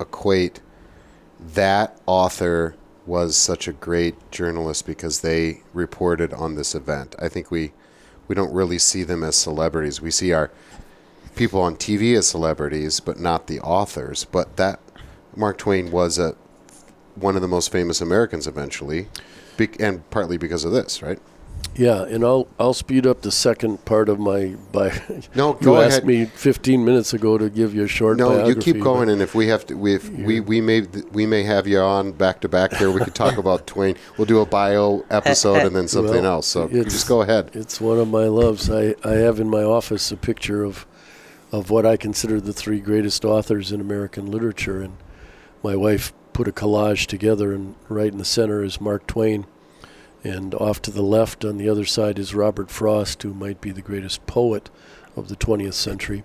[0.00, 0.60] equate
[1.54, 2.74] that author
[3.06, 7.14] was such a great journalist because they reported on this event.
[7.20, 7.72] I think we
[8.28, 10.00] we don't really see them as celebrities.
[10.00, 10.50] We see our
[11.36, 14.24] people on TV as celebrities, but not the authors.
[14.24, 14.80] But that
[15.36, 16.34] Mark Twain was a
[17.14, 19.08] one of the most famous Americans eventually,
[19.56, 21.18] be, and partly because of this, right?
[21.76, 24.90] Yeah, and I'll I'll speed up the second part of my by.
[25.34, 26.06] No, you go asked ahead.
[26.06, 28.18] me 15 minutes ago to give you a short.
[28.18, 31.26] No, you keep going, and if we have to, we if we we may we
[31.26, 32.90] may have you on back to back here.
[32.92, 33.96] We could talk about Twain.
[34.18, 36.46] We'll do a bio episode and then something Well, else.
[36.46, 37.50] So just go ahead.
[37.54, 38.70] It's one of my loves.
[38.70, 40.86] I, I have in my office a picture of
[41.54, 44.96] of what I consider the three greatest authors in American literature, and
[45.62, 49.46] my wife put a collage together, and right in the center is Mark Twain,
[50.24, 53.70] and off to the left on the other side is Robert Frost, who might be
[53.70, 54.68] the greatest poet
[55.14, 56.24] of the 20th century,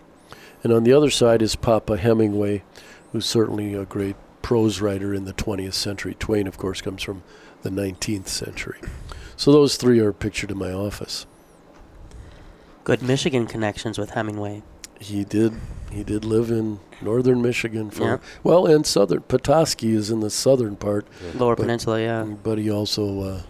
[0.64, 2.64] and on the other side is Papa Hemingway,
[3.12, 6.16] who's certainly a great prose writer in the 20th century.
[6.18, 7.22] Twain, of course, comes from
[7.62, 8.80] the 19th century.
[9.38, 11.28] So those three are pictured in my office.
[12.84, 14.64] Good Michigan connections with Hemingway.
[15.00, 15.54] He did.
[15.92, 18.18] He did live in northern Michigan for Yeah.
[18.44, 22.24] well, and southern Petoskey is in the southern part, Lower But- Peninsula, yeah.
[22.24, 23.42] but he also uh,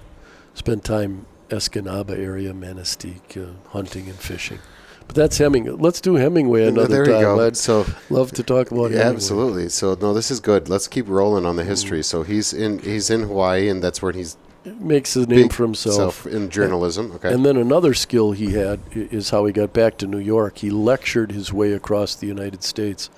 [0.53, 4.59] spent time Escanaba area, Manistee, uh, hunting and fishing.
[5.07, 5.71] But that's Hemingway.
[5.79, 7.23] Let's do Hemingway another there you time.
[7.37, 7.45] go.
[7.47, 9.15] I'd So love to talk about yeah, Hemingway.
[9.15, 9.69] absolutely.
[9.69, 10.69] So no, this is good.
[10.69, 12.03] Let's keep rolling on the history.
[12.03, 15.63] So he's in he's in Hawaii, and that's where he's Makes a name big for
[15.63, 16.25] himself.
[16.27, 17.11] in journalism.
[17.13, 17.33] Okay.
[17.33, 20.57] And then another skill he had is how he got back to New York.
[20.59, 23.09] He lectured his way across the United States.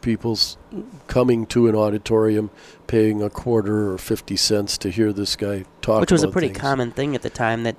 [0.00, 0.56] People's
[1.08, 2.50] coming to an auditorium,
[2.86, 6.48] paying a quarter or 50 cents to hear this guy talk Which was a pretty
[6.48, 6.58] things.
[6.60, 7.74] common thing at the time that,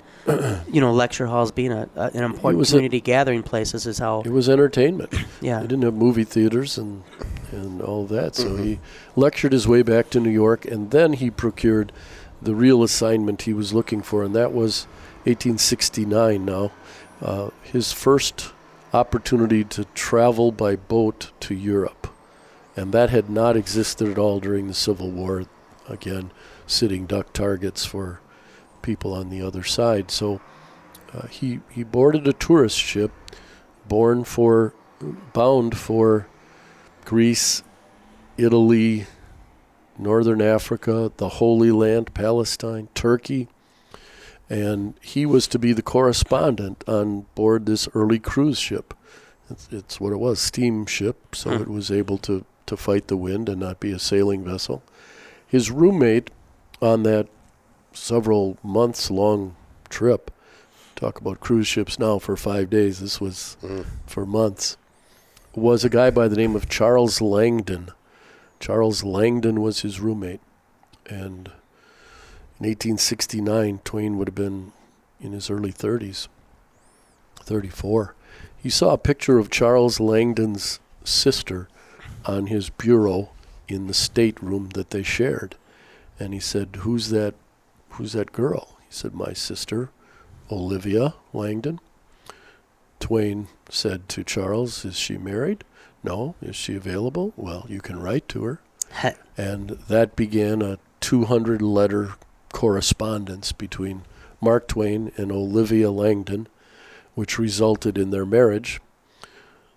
[0.70, 3.98] you know, lecture halls being a, a, an important was a- community gathering places is
[3.98, 5.14] how, It was entertainment.
[5.40, 5.60] yeah.
[5.60, 7.02] They didn't have movie theaters and,
[7.52, 8.36] and all that.
[8.36, 8.64] So Mhm.
[8.64, 8.78] he
[9.16, 11.90] lectured his way back to New York, and then he procured
[12.42, 14.84] the real assignment he was looking for, and that was
[15.24, 16.72] 1869 now.
[17.20, 18.52] Uh, his first
[18.92, 22.08] opportunity to travel by boat to Europe.
[22.76, 25.44] And that had not existed at all during the Civil War.
[25.88, 26.30] Again,
[26.66, 28.20] sitting duck targets for
[28.80, 30.10] people on the other side.
[30.10, 30.40] So
[31.12, 33.12] uh, he, he boarded a tourist ship
[33.88, 34.72] born for,
[35.32, 36.28] bound for
[37.04, 37.62] Greece,
[38.38, 39.06] Italy,
[40.02, 43.48] Northern Africa, the Holy Land, Palestine, Turkey.
[44.48, 48.94] And he was to be the correspondent on board this early cruise ship.
[49.48, 51.62] It's, it's what it was, steamship, so Hmm.
[51.62, 54.82] it was able to, to fight the wind and not be a sailing vessel.
[55.46, 56.30] His roommate
[56.82, 57.28] on that
[57.92, 59.54] several months long
[59.88, 60.30] trip,
[60.96, 63.84] talk about cruise ships now for five days, this was Mm.
[64.06, 64.76] for months,
[65.54, 67.90] was a guy by the name of Charles Langdon.
[68.60, 70.40] Charles Langdon was his roommate.
[71.06, 71.48] And
[72.60, 74.72] in 1869, Twain would have been
[75.20, 76.28] in his early 30s,
[77.40, 78.14] 34.
[78.62, 81.68] He saw a picture of Charles Langdon's sister
[82.26, 83.30] on his bureau
[83.66, 85.56] in the stateroom that they shared.
[86.18, 87.34] And he said, Who's that
[87.90, 88.76] who's that girl?
[88.80, 89.90] He said, My sister,
[90.50, 91.80] Olivia Langdon.
[92.98, 95.64] Twain said to Charles, Is she married?
[96.02, 96.34] No.
[96.40, 97.32] Is she available?
[97.36, 98.60] Well, you can write to her.
[99.36, 102.14] And that began a 200 letter
[102.52, 104.02] correspondence between
[104.40, 106.48] Mark Twain and Olivia Langdon,
[107.14, 108.80] which resulted in their marriage.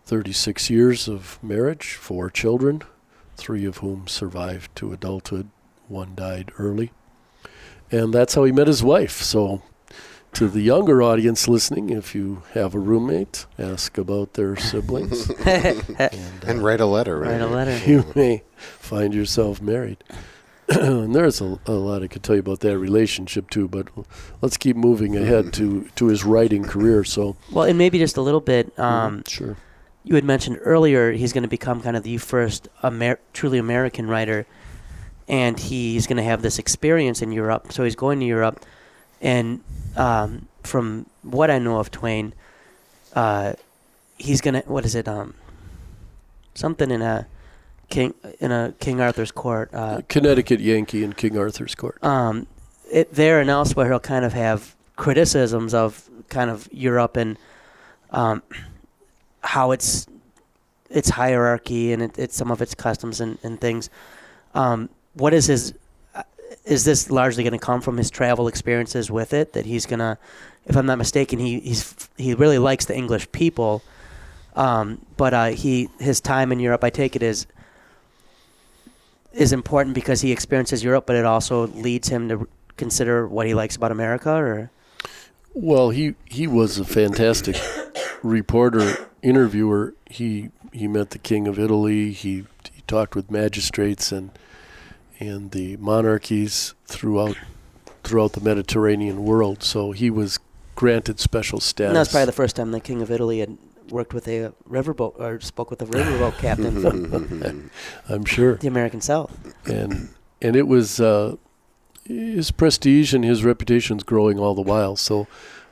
[0.06, 2.82] 36 years of marriage, four children,
[3.38, 5.50] three of whom survived to adulthood.
[5.88, 6.92] One died early.
[7.92, 9.22] And that's how he met his wife.
[9.22, 9.62] So,
[10.34, 15.30] to the younger audience listening, if you have a roommate, ask about their siblings.
[15.46, 16.10] and, uh,
[16.46, 17.32] And write a letter, right?
[17.32, 17.78] Write a letter.
[17.86, 19.98] you may find yourself married.
[20.70, 23.88] and there's a, a lot I could tell you about that relationship too, but
[24.42, 27.04] let's keep moving ahead to, to his writing career.
[27.04, 28.78] So, Well, and maybe just a little bit.
[28.80, 29.56] Um, sure.
[30.04, 34.08] you had mentioned earlier he's going to become kind of the first Amer- truly American
[34.08, 34.46] writer,
[35.28, 37.72] and he's going to have this experience in Europe.
[37.72, 38.66] So he's going to Europe,
[39.24, 39.62] and
[39.96, 42.34] um, from what I know of Twain,
[43.14, 43.54] uh,
[44.18, 45.08] he's going to what is it?
[45.08, 45.34] Um,
[46.54, 47.26] something in a
[47.90, 49.74] king in a King Arthur's court.
[49.74, 51.98] Uh, Connecticut Yankee in King Arthur's Court.
[52.04, 52.46] um,
[52.92, 57.38] it, there and elsewhere, he'll kind of have criticisms of kind of Europe and
[58.12, 58.44] um,
[59.42, 60.06] how it's
[60.90, 63.90] its hierarchy and it, it's some of its customs and, and things.
[64.54, 65.74] Um, what is his?
[66.66, 69.54] Is this largely going to come from his travel experiences with it?
[69.54, 70.18] That he's gonna,
[70.66, 73.82] if I'm not mistaken, he he's he really likes the English people,
[74.56, 77.48] um, but uh, he his time in Europe, I take it is
[79.34, 82.48] is important because he experiences Europe, but it also leads him to
[82.78, 84.32] consider what he likes about America.
[84.32, 84.72] Or
[85.54, 87.58] Well, he, he was a fantastic
[88.24, 89.96] reporter, interviewer.
[90.10, 92.12] He he met the King of Italy.
[92.12, 94.32] He he talked with magistrates and
[95.28, 97.38] and the monarchies throughout
[98.04, 99.64] throughout the Mediterranean world.
[99.64, 100.40] So he was
[100.76, 101.90] granted special status.
[101.90, 103.58] and that's probably the first time the King of Italy had
[103.90, 107.70] worked with a riverboat or spoke with a riverboat captain from
[108.10, 108.56] I'm sure.
[108.56, 109.32] the American South.
[109.68, 110.10] and
[110.42, 111.36] and it was uh,
[112.06, 114.96] his prestige and his reputation's growing all the while.
[114.96, 115.28] So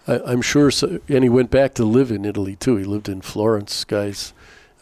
[0.08, 0.72] I, I'm sure.
[0.72, 2.78] So, and he went back to live in Italy too.
[2.78, 4.34] He lived in Florence, guys.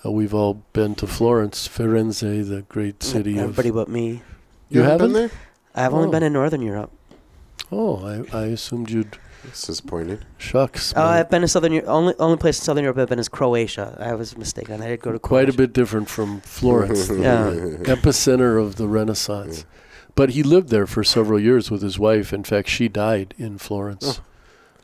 [0.06, 3.76] Uh, we've all been to Florence, Firenze, the great city Everybody of.
[3.76, 4.22] but me.
[4.70, 5.14] You haven't haven't?
[5.14, 5.32] been there?
[5.86, 6.12] I've only Oh.
[6.12, 6.92] been in Northern Europe.
[7.72, 7.98] Oh,
[8.34, 9.18] I, I assumed you'd.
[9.46, 10.20] It's disappointing.
[10.38, 10.94] Shucks.
[10.98, 11.08] Oh, man.
[11.14, 11.88] I've been to Southern Europe.
[11.90, 13.96] Only only place in Southern Europe I've been is Croatia.
[14.00, 14.82] I was mistaken.
[14.82, 17.50] I did go to Quite a bit different from Florence, the Yeah.
[17.96, 19.66] epicenter of the Renaissance.
[20.16, 22.34] But he lived there for several years with his wife.
[22.34, 24.20] In fact, she died in Florence.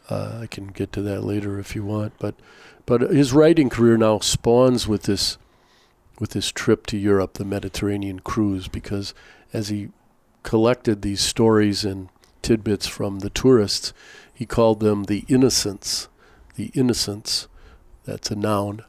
[0.10, 2.14] Uh, I can get to that later if you want.
[2.20, 2.36] But
[2.86, 5.38] but his writing career now spawns with this
[6.20, 9.14] with this trip to Europe, the Mediterranean cruise, because
[9.56, 9.88] as he
[10.43, 12.10] collected these stories and
[12.41, 13.93] tidbits from the tourists,
[14.34, 16.10] he called them the innocents.
[16.56, 17.47] The innocents.
[18.03, 18.84] That's a noun,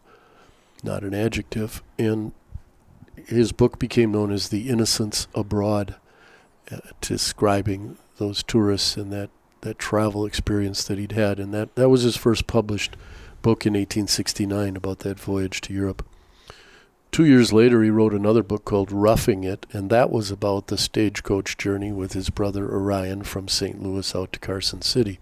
[0.82, 1.82] not an adjective.
[1.98, 2.32] And
[3.28, 5.94] his book became known as The Innocents Abroad,
[6.70, 11.38] uh, describing those tourists and that, that travel experience that he'd had.
[11.38, 12.96] And that, that was his first published
[13.40, 16.04] book in 1869 about that voyage to Europe.
[17.16, 20.76] Two years later, he wrote another book called Roughing It, and that was about the
[20.76, 23.82] stagecoach journey with his brother Orion from St.
[23.82, 25.18] Louis out to Carson City.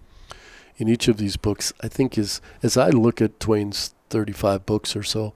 [0.75, 4.93] In each of these books, I think is as I look at Twain's 35 books
[4.93, 5.33] or so,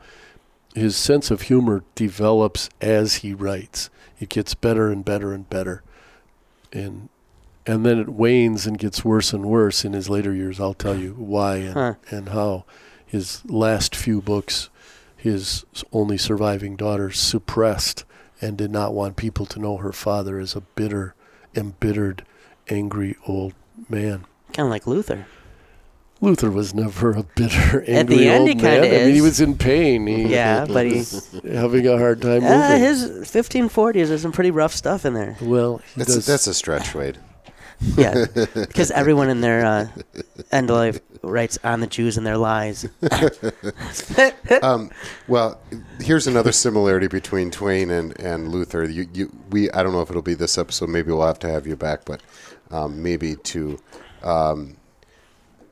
[0.75, 3.89] his sense of humor develops as he writes.
[4.19, 5.81] It gets better and better and better.
[6.73, 7.07] And
[7.65, 10.59] and then it wanes and gets worse and worse in his later years.
[10.59, 11.93] I'll tell you why and, Huh.
[12.11, 12.65] and how.
[13.05, 14.69] His last few books,
[15.19, 18.05] his only surviving daughter suppressed
[18.41, 21.13] and did not want people to know her father as a bitter,
[21.55, 22.23] embittered,
[22.69, 23.53] angry old
[23.89, 24.25] man.
[24.53, 25.25] Kind of like Luther.
[26.21, 28.81] Luther was never a bitter, angry At the end, old he man.
[28.81, 30.07] kinda I mean, he was in pain.
[30.07, 31.03] He Yeah, but he.
[31.49, 32.47] having a hard time moving.
[32.47, 35.35] Uh, his 1540s, there's some pretty rough stuff in there.
[35.41, 37.17] well, he That's a, that's a stretch, Wade.
[37.95, 39.87] Yeah, because everyone in their uh,
[40.51, 42.87] end of life writes on the Jews and their lies.
[44.61, 44.89] Um,
[45.27, 45.61] well,
[45.99, 48.83] here's another similarity between Twain and, and Luther.
[48.83, 50.89] You, you, we, I don't know if it'll be this episode.
[50.89, 52.21] Maybe we'll have to have you back, but
[52.71, 53.79] um, maybe to
[54.23, 54.75] um,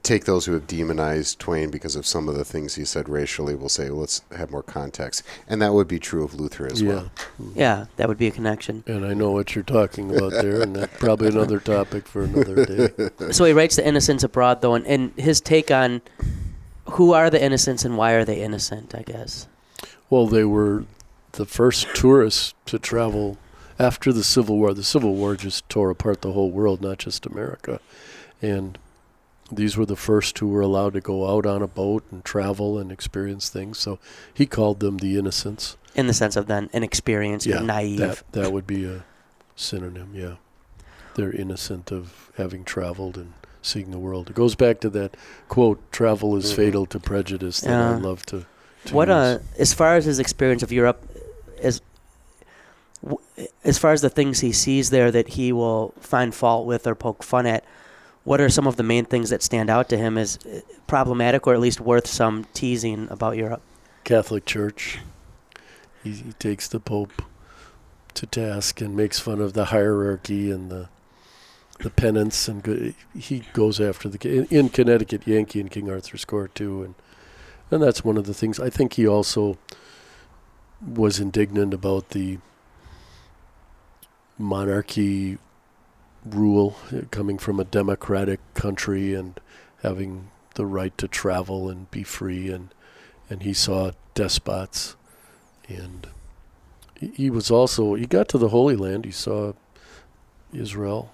[0.03, 3.55] take those who have demonized Twain because of some of the things he said racially.
[3.55, 6.81] We'll say well, let's have more context, and that would be true of Luther as
[6.81, 6.89] yeah.
[6.89, 7.11] well.
[7.55, 8.83] Yeah, that would be a connection.
[8.87, 12.65] And I know what you're talking about there, and that's probably another topic for another
[12.65, 12.89] day.
[13.31, 16.01] So he writes The Innocents Abroad, though, and, and his take on
[16.91, 19.47] who are the innocents and why are they innocent, I guess.
[20.09, 20.85] Well, they were
[21.33, 23.37] the first tourists to travel
[23.77, 24.73] after the Civil War.
[24.73, 27.79] The Civil War just tore apart the whole world, not just America.
[28.41, 28.77] And
[29.51, 32.77] these were the first who were allowed to go out on a boat and travel
[32.77, 33.77] and experience things.
[33.79, 33.99] So
[34.33, 35.77] he called them the innocents.
[35.95, 37.97] In the sense of then inexperienced Yeah, naive.
[37.99, 39.03] That, that would be a
[39.55, 40.35] synonym, yeah.
[41.15, 44.29] They're innocent of having traveled and seeing the world.
[44.29, 45.17] It goes back to that
[45.49, 46.55] quote, travel is Mhm.
[46.55, 47.97] fatal to prejudice that I Yeah.
[47.97, 48.45] love to,
[48.85, 51.01] to what uh as far as his experience of Europe
[51.61, 51.81] as
[53.63, 56.95] as far as the things he sees there that he will find fault with or
[56.95, 57.63] poke fun at
[58.27, 61.47] what are some of the main things that stand out to him as uh, problematic
[61.47, 63.61] or at least worth some teasing about Europe
[64.03, 64.99] Catholic Church.
[66.03, 67.21] He, he takes the Pope
[68.15, 70.89] to task and makes fun of the hierarchy and the
[71.79, 76.25] the penance, and go, he goes after the in, in Connecticut Yankee and King Arthur's
[76.25, 76.95] Court too, and
[77.71, 78.59] and that's one of the things.
[78.59, 79.57] I think he also
[80.85, 82.39] was indignant about the
[84.37, 85.37] monarchy
[86.33, 89.39] rule uh, coming from a democratic country and
[89.83, 92.73] having the right to travel and be free and
[93.29, 94.95] and he saw despots.
[95.67, 96.07] And
[96.99, 99.53] he- was also he got to the holy land he saw
[100.53, 101.11] israel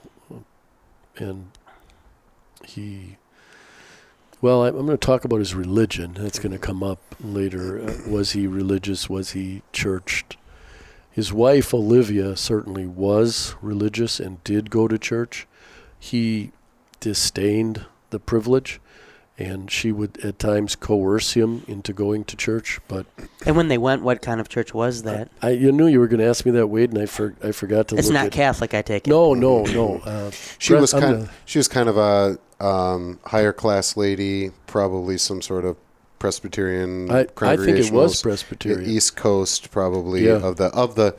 [1.17, 1.51] and
[2.63, 3.17] he
[4.41, 6.13] well i'm going to talk about his religion.
[6.13, 7.81] That's going to come up later.
[7.81, 9.09] Uh, was he religious?
[9.09, 10.37] Was he churched
[11.13, 15.47] his wife olivia certainly was religious and did go to church
[15.97, 16.51] he
[16.99, 18.79] disdained the privilege
[19.37, 22.79] and she would at times coerce him into going to church.
[22.87, 23.07] But
[23.47, 26.07] and when they went what kind of church was that I, you knew you were
[26.07, 28.25] going to ask me that, Wade, and I for, I forgot to it's look not
[28.27, 28.31] at.
[28.31, 29.95] Catholic I take it no, no, no.
[30.05, 31.03] Uh, She Brett, was kind.
[31.03, 35.77] gonna- she was kind of a um, higher class lady, probably some sort of
[36.27, 37.11] Presbyterian.
[37.11, 38.23] I, I think it was Congregationalist.
[38.23, 38.89] Presbyterian.
[38.89, 40.35] East Coast, probably Yeah.
[40.47, 41.15] of the of the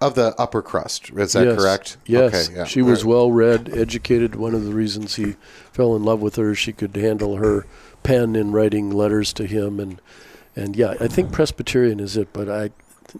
[0.00, 1.10] of the upper crust.
[1.14, 1.58] Is that yes.
[1.58, 1.96] correct?
[2.06, 2.64] Yes, Okay, yeah.
[2.64, 3.10] she was Right.
[3.10, 4.34] well read, educated.
[4.36, 5.36] One of the reasons he
[5.70, 7.66] fell in love with her, she could handle her
[8.02, 10.00] pen in writing letters to him, and
[10.56, 12.28] and yeah, I think Presbyterian is it.
[12.32, 12.70] But I,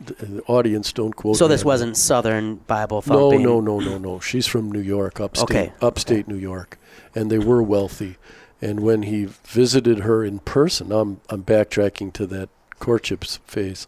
[0.06, 1.36] the audience don't quote.
[1.36, 4.18] so this wasn't southern bible No, thumping no, no, no, no.
[4.18, 5.72] She's from New York, upstate, Okay.
[5.82, 6.78] upstate New York,
[7.14, 8.16] and they were wealthy.
[8.60, 12.48] And when he visited her in person, I'm I'm backtracking to that
[12.78, 13.86] courtship phase.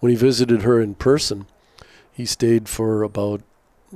[0.00, 1.46] When he visited her in person,
[2.12, 3.42] he stayed for about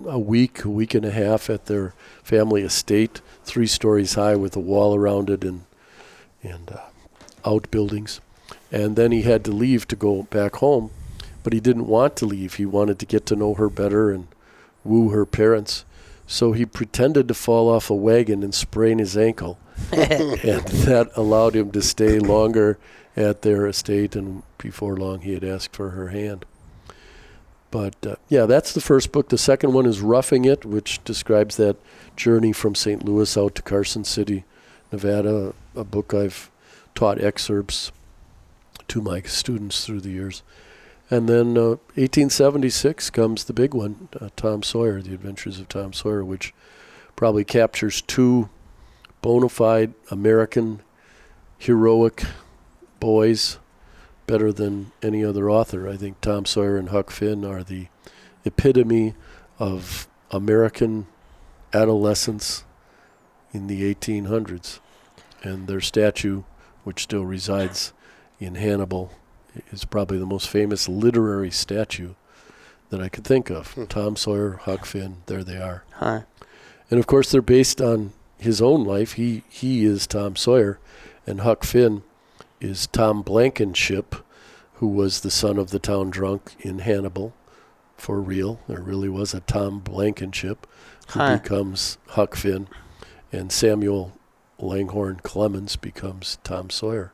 [0.07, 4.57] a week, a week and a half at their family estate, three stories high with
[4.57, 5.65] a wall around it and
[6.43, 6.81] and uh,
[7.45, 8.21] outbuildings.
[8.71, 10.91] And then he had to leave to go back home,
[11.43, 12.55] but he didn't want to leave.
[12.55, 14.29] He wanted to get to know her better and
[14.85, 15.85] woo her parents.
[16.27, 19.59] So he pretended to fall off a wagon and sprain his ankle,
[19.93, 22.79] and that allowed him to stay longer
[23.17, 24.17] at their estate.
[24.17, 26.45] And before long, he had asked for her hand.
[27.71, 29.29] But uh, yeah, that's the first book.
[29.29, 31.77] The second one is Roughing It, which describes that
[32.17, 33.05] journey from St.
[33.05, 34.45] Louis out to Carson City,
[34.91, 36.51] Nevada, a book I've
[36.95, 37.93] taught excerpts
[38.89, 40.43] to my students through the years.
[41.09, 45.93] And then uh, 1876 comes the big one, uh, Tom Sawyer, The Adventures of Tom
[45.93, 46.53] Sawyer, which
[47.15, 48.49] probably captures two
[49.23, 50.83] bona fide American
[51.59, 52.25] heroic
[52.99, 53.59] boys
[54.27, 55.89] better than any other author.
[55.89, 57.87] I think Tom Sawyer and Huck Finn are the
[58.45, 59.15] epitome
[59.59, 61.07] of American
[61.73, 62.65] adolescence
[63.53, 64.81] in the 1800s.
[65.43, 66.43] And their statue,
[66.85, 67.93] which still resides
[68.41, 69.13] in Hannibal,
[69.71, 72.15] is probably the most famous literary statue
[72.91, 73.73] that I could think of.
[73.73, 73.85] Hmm.
[73.87, 75.85] Tom Sawyer, Huck Finn, there they are.
[75.95, 76.23] huh
[76.91, 79.13] And of course, they're based on his own life.
[79.13, 80.79] He he is Tom Sawyer,
[81.27, 82.03] and Huck Finn
[82.61, 84.15] is Tom Blankenship,
[84.75, 87.35] who was the son of the town drunk in Hannibal.
[87.97, 90.67] For real, there really was a Tom Blankenship
[91.11, 91.39] who Huh.
[91.39, 92.69] becomes Huck Finn,
[93.33, 94.13] and Samuel
[94.59, 97.13] Langhorne Clemens becomes Tom Sawyer.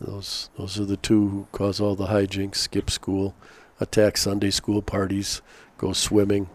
[0.00, 3.34] Those those are the two who cause all the hijinks, skip school,
[3.80, 5.40] attack Sunday school parties,
[5.78, 6.48] go swimming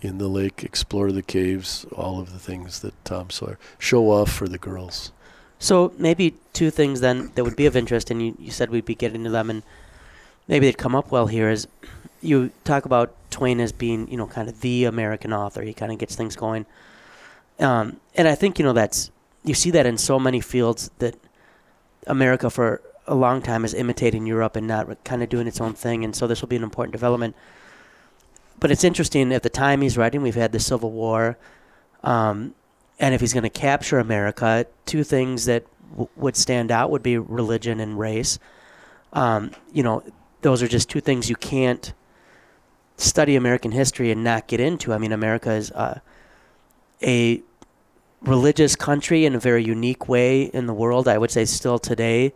[0.00, 4.30] in the lake, explore the caves, all of the things that Tom Sawyer show off
[4.30, 5.12] for the girls.
[5.58, 8.84] So maybe two things then that would be of interest, and you, you said we'd
[8.84, 9.62] be getting to them, and
[10.48, 11.50] maybe they'd come up well here.
[11.50, 11.66] Is
[12.20, 15.62] you talk about Twain as being, you know, kind of the American author.
[15.62, 16.66] He kind of gets things going,
[17.58, 19.10] um, and I think you know that's
[19.44, 21.16] you see that in so many fields that
[22.06, 25.74] America for a long time is imitating Europe and not kind of doing its own
[25.74, 27.36] thing, and so this will be an important development.
[28.58, 31.36] But it's interesting at the time he's writing, we've had the Civil War.
[32.02, 32.54] Um,
[32.98, 37.02] and if he's going to capture America, two things that w- would stand out would
[37.02, 38.38] be religion and race.
[39.12, 40.02] Um, you know,
[40.42, 41.92] those are just two things you can't
[42.96, 44.92] study American history and not get into.
[44.94, 46.00] I mean, America is uh,
[47.02, 47.42] a
[48.22, 51.08] religious country in a very unique way in the world.
[51.08, 52.32] I would say still today,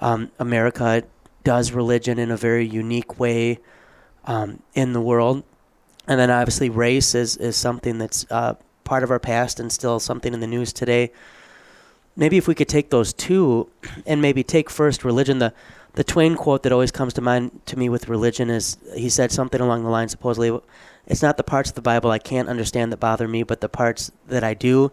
[0.00, 1.04] um, America
[1.44, 3.58] does religion in a very unique way
[4.24, 5.44] um, in the world.
[6.08, 8.54] And then obviously race is, is something that's uh,
[8.84, 11.12] part of our past and still something in the news today.
[12.16, 13.68] Maybe if we could take those two
[14.06, 15.38] and maybe take first religion.
[15.38, 15.52] The
[15.94, 19.30] the Twain quote that always comes to mind to me with religion is he said
[19.30, 20.58] something along the line supposedly
[21.06, 23.68] it's not the parts of the Bible I can't understand that bother me, but the
[23.68, 24.92] parts that I do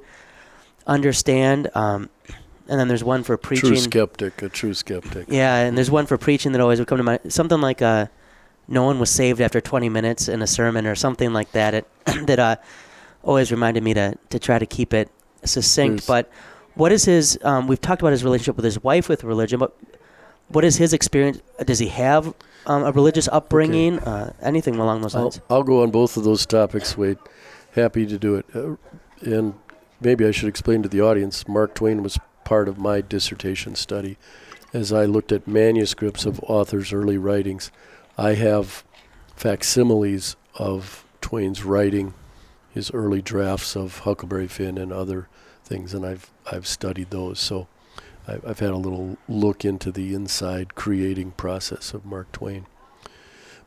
[0.88, 1.70] understand.
[1.76, 2.10] Um,
[2.68, 3.70] and then there's one for preaching.
[3.70, 5.26] True skeptic, a true skeptic.
[5.30, 7.34] Yeah, and there's one for preaching that always would come to mind.
[7.34, 8.08] Something like uh,
[8.68, 11.74] no one was saved after 20 minutes in a sermon or something like that.
[11.74, 11.88] It
[12.28, 12.56] that uh,
[13.24, 15.10] always reminded me to to try to keep it
[15.44, 16.06] succinct.
[16.06, 16.32] There's- But
[16.76, 17.40] what is his?
[17.44, 19.76] Um, we've talked about his relationship with his wife with religion, but
[20.50, 21.42] what is his experience?
[21.64, 22.34] Does he have
[22.66, 24.00] um, a religious upbringing?
[24.00, 25.42] Uh, anything along those I'll, lines?
[25.50, 27.18] I'll go on both of those topics, Wade.
[27.74, 28.46] Happy to do it.
[28.54, 28.76] Uh,
[29.22, 29.54] and
[30.02, 34.18] maybe I should explain to the audience Mark Twain was part of my dissertation study.
[34.74, 37.72] As I looked at manuscripts of authors' early writings,
[38.18, 38.84] I have
[39.36, 42.14] facsimiles of Twain's writing,
[42.72, 45.28] his early drafts of Huckleberry Finn and other
[45.64, 47.40] things, and I've I've studied those.
[47.40, 47.68] So
[48.46, 52.66] I've, had a little look into the inside creating process of Mark Twain.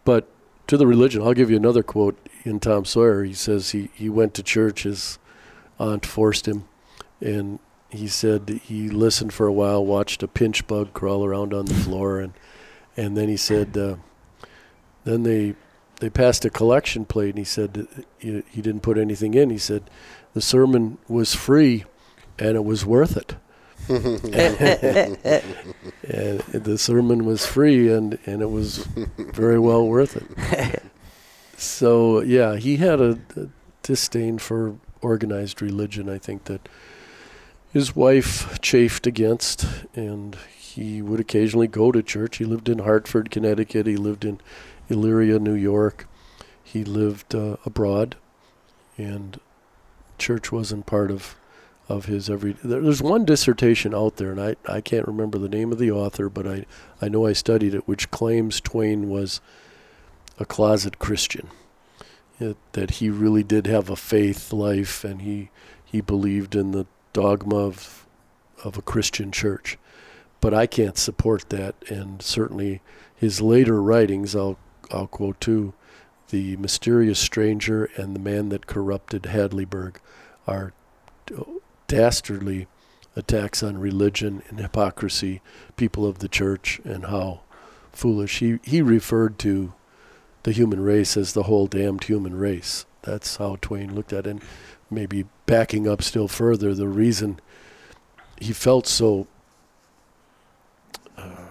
[0.04, 0.28] But
[0.66, 3.24] to the religion, I'll give you another quote in Tom Sawyer.
[3.24, 5.18] He says he, he went to church, his
[5.78, 6.64] aunt forced him,
[7.20, 7.58] and
[7.90, 11.74] he said he listened for a while, watched a pinch bug crawl around on the
[11.74, 12.32] floor, and
[12.96, 13.96] and then he said, uh,
[15.04, 15.54] then they
[16.00, 17.86] they passed a collection plate, and he said
[18.18, 19.50] he, he didn't put anything in.
[19.50, 19.90] He said
[20.34, 21.84] the sermon was free,
[22.38, 23.36] and it was worth it.
[23.88, 25.16] And
[26.52, 28.78] the sermon was free, and and it was
[29.18, 30.82] very well worth it.
[31.56, 33.48] So yeah, he had a, a
[33.82, 36.08] disdain for organized religion.
[36.08, 36.68] I think that
[37.72, 42.38] his wife chafed against, and he would occasionally go to church.
[42.38, 43.86] He lived in Hartford, Connecticut.
[43.86, 44.40] He lived in
[44.90, 46.06] Elmira, New York.
[46.62, 48.16] He lived uh, abroad,
[48.96, 49.40] and
[50.18, 51.34] church wasn't part of
[51.88, 52.56] of his every.
[52.62, 56.28] There's one dissertation out there, and I I can't remember the name of the author,
[56.28, 56.66] but I
[57.00, 59.40] I know I studied it, which claims Twain was
[60.38, 61.48] a closet Christian.
[62.40, 65.50] It, that he really did have a faith life, and he
[65.84, 68.06] he believed in the dogma of
[68.64, 69.78] of a Christian church.
[70.40, 72.80] But I can't support that, and certainly
[73.14, 74.58] his later writings, I'll
[74.90, 75.74] I'll quote too,
[76.30, 79.96] the mysterious stranger and the man that corrupted Hadleyburg,
[80.46, 80.72] are
[81.92, 82.66] dastardly
[83.14, 85.42] attacks on religion and hypocrisy,
[85.76, 87.42] people of the church, and how
[87.92, 89.74] foolish he he referred to
[90.44, 92.86] the human race as the whole damned human race.
[93.02, 94.30] That's how Twain looked at it.
[94.30, 94.42] And
[94.90, 97.40] maybe backing up still further, the reason
[98.40, 99.26] he felt so
[101.18, 101.48] uh,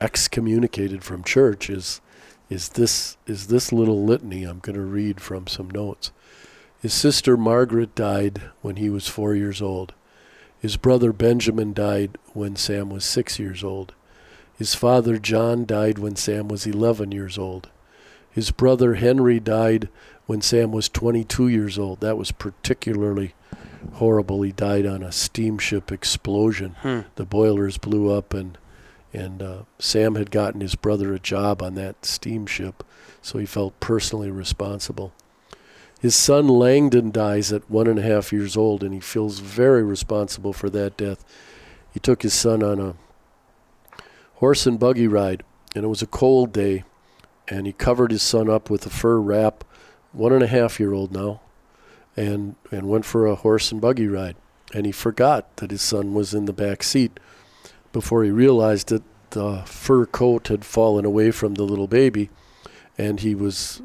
[0.00, 2.00] excommunicated from church is
[2.48, 6.12] is this is this little litany I'm going to read from some notes.
[6.80, 9.92] His sister Margaret died when he was four years old.
[10.58, 13.92] His brother Benjamin died when Sam was six years old.
[14.56, 17.68] His father John died when Sam was 11 years old.
[18.30, 19.88] His brother Henry died
[20.26, 22.00] when Sam was 22 years old.
[22.00, 23.34] That was particularly
[23.94, 24.42] horrible.
[24.42, 26.76] He died on a steamship explosion.
[26.80, 27.00] Hmm.
[27.16, 28.56] The boilers blew up, and
[29.12, 32.84] and uh, Sam had gotten his brother a job on that steamship,
[33.20, 35.12] so he felt personally responsible.
[36.00, 39.82] His son Langdon dies at one and a half years old, and he feels very
[39.82, 41.22] responsible for that death.
[41.92, 42.94] He took his son on a
[44.36, 45.42] horse and buggy ride,
[45.74, 46.84] and it was a cold day,
[47.48, 49.62] and he covered his son up with a fur wrap,
[50.12, 51.42] one and a half year old now,
[52.16, 54.36] and, and went for a horse and buggy ride.
[54.72, 57.20] And he forgot that his son was in the back seat
[57.92, 62.30] before he realized that the fur coat had fallen away from the little baby,
[62.96, 63.82] and he was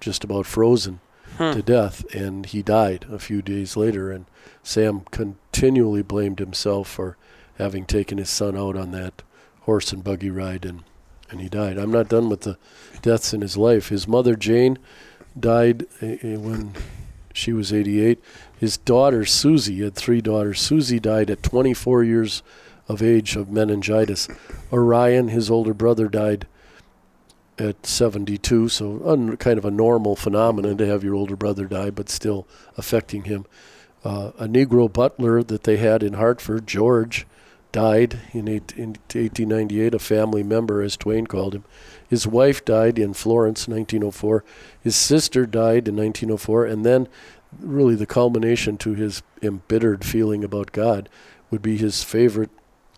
[0.00, 1.00] just about frozen
[1.38, 1.52] Hmm.
[1.52, 4.10] to death, and he died a few days later.
[4.10, 4.26] And
[4.64, 7.16] Sam continually blamed himself for
[7.58, 9.22] having taken his son out on that
[9.60, 10.82] horse and buggy ride, and
[11.30, 11.78] and he died.
[11.78, 12.58] I'm not done with the
[13.02, 13.88] deaths in his life.
[13.88, 14.78] His mother Jane
[15.38, 16.74] died uh, uh, when
[17.32, 18.20] she was 88.
[18.58, 20.60] His daughter Susie had three daughters.
[20.60, 22.42] Susie died at 24 years
[22.88, 24.28] of age of meningitis.
[24.72, 26.46] Orion, his older brother, died
[27.58, 31.90] at 72, so un, kind of a normal phenomenon to have your older brother die,
[31.90, 32.46] but still
[32.76, 33.46] affecting him.
[34.04, 37.26] Uh, a Negro butler that they had in Hartford, George,
[37.72, 41.64] died in, eight, in 1898, a family member, as Twain called him.
[42.08, 44.44] His wife died in Florence, 1904.
[44.80, 47.08] His sister died in 1904, and then
[47.60, 51.08] really the culmination to his embittered feeling about God
[51.50, 52.50] would be his favorite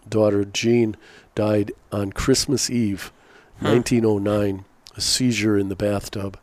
[0.08, 0.96] daughter, Jean,
[1.34, 3.12] died on Christmas Eve,
[3.60, 3.72] Huh.
[3.74, 4.64] 1909,
[4.96, 6.38] a seizure in the bathtub,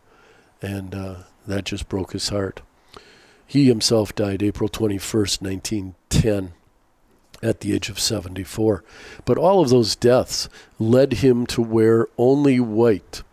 [0.61, 1.15] and uh,
[1.47, 2.61] that just broke his heart.
[3.45, 6.53] He himself died April 21st, 1910,
[7.41, 8.83] at the age of 74.
[9.25, 10.47] But all of those deaths
[10.77, 13.23] led him to wear only white.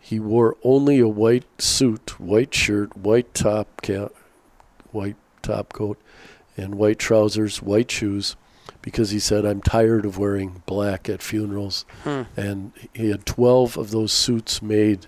[0.00, 4.12] He wore only a white suit, white shirt, white top cap,
[4.90, 6.00] white top coat,
[6.56, 8.34] and white trousers, white shoes,
[8.84, 11.86] because he said, I'm tired of wearing black at funerals.
[12.02, 12.24] Hmm.
[12.36, 15.06] And he had 12 of those suits made.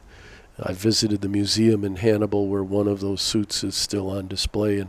[0.59, 4.79] I visited the museum in Hannibal where one of those suits is still on display.
[4.79, 4.89] And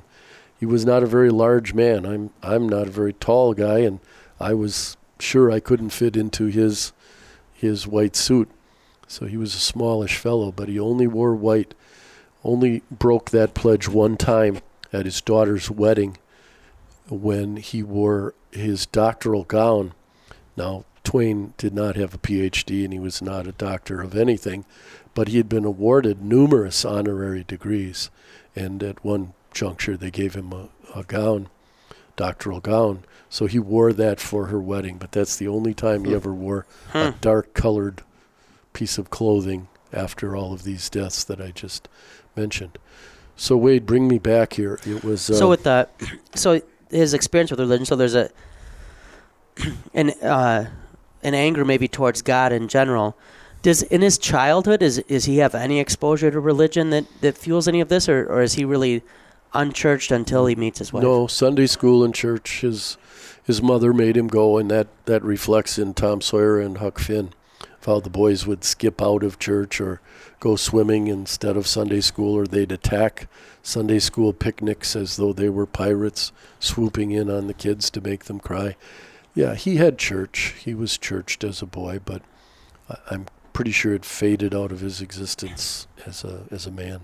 [0.57, 2.05] he was not a very large man.
[2.05, 3.99] I'm, I'm not a very tall guy, and
[4.39, 6.93] I was sure I couldn't fit into his,
[7.53, 8.49] his white suit.
[9.05, 11.73] So he was a smallish fellow, but he only wore white.
[12.41, 14.59] Only broke that pledge one time
[14.93, 16.17] at his daughter's wedding
[17.09, 19.93] when he wore his doctoral gown.
[20.55, 24.65] Now, Twain did not have a PhD and he was not a doctor of anything,
[25.13, 28.09] but he had been awarded numerous honorary degrees.
[28.55, 31.47] And at one juncture, they gave him a, a gown,
[32.15, 33.03] doctoral gown.
[33.29, 36.65] So he wore that for her wedding, but that's the only time he ever wore
[36.93, 37.17] a Hmm.
[37.21, 38.01] dark colored
[38.73, 41.87] piece of clothing after all of these deaths that I just
[42.35, 42.77] mentioned.
[43.35, 44.79] So, Wade, bring me back here.
[44.85, 45.29] It was.
[45.29, 45.87] Uh, So with the,
[46.35, 47.85] so his experience with religion.
[47.85, 48.29] So there's a,
[49.93, 50.69] an uh,
[51.23, 53.17] an anger maybe towards God in general.
[53.61, 57.67] Does in his childhood is is he have any exposure to religion that that fuels
[57.67, 59.03] any of this, or or is he really
[59.53, 61.03] unchurched until he meets his wife?
[61.03, 62.61] No, Sunday school and church.
[62.61, 62.97] His
[63.43, 67.33] his mother made him go, and that that reflects in Tom Sawyer and Huck Finn.
[67.85, 70.01] How the boys would skip out of church or
[70.39, 73.27] go swimming instead of Sunday school, or they'd attack
[73.63, 78.25] Sunday school picnics as though they were pirates swooping in on the kids to make
[78.25, 78.75] them cry.
[79.33, 80.55] Yeah, he had church.
[80.63, 82.21] He was churched as a boy, but
[83.09, 87.01] I'm pretty sure it faded out of his existence as a as a man.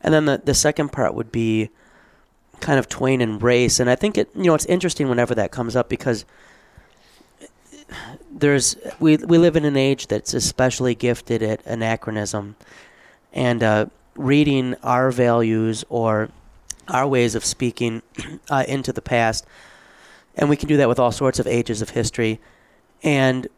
[0.00, 1.70] And then the the second part would be
[2.60, 5.50] kind of Twain and race, and I think it you know it's interesting whenever that
[5.50, 6.24] comes up because
[8.38, 12.56] there's we we live in an age that's especially gifted at anachronism,
[13.32, 13.86] and uh,
[14.16, 16.30] reading our values or
[16.88, 18.02] our ways of speaking
[18.50, 19.46] uh, into the past,
[20.36, 22.40] and we can do that with all sorts of ages of history,
[23.02, 23.48] and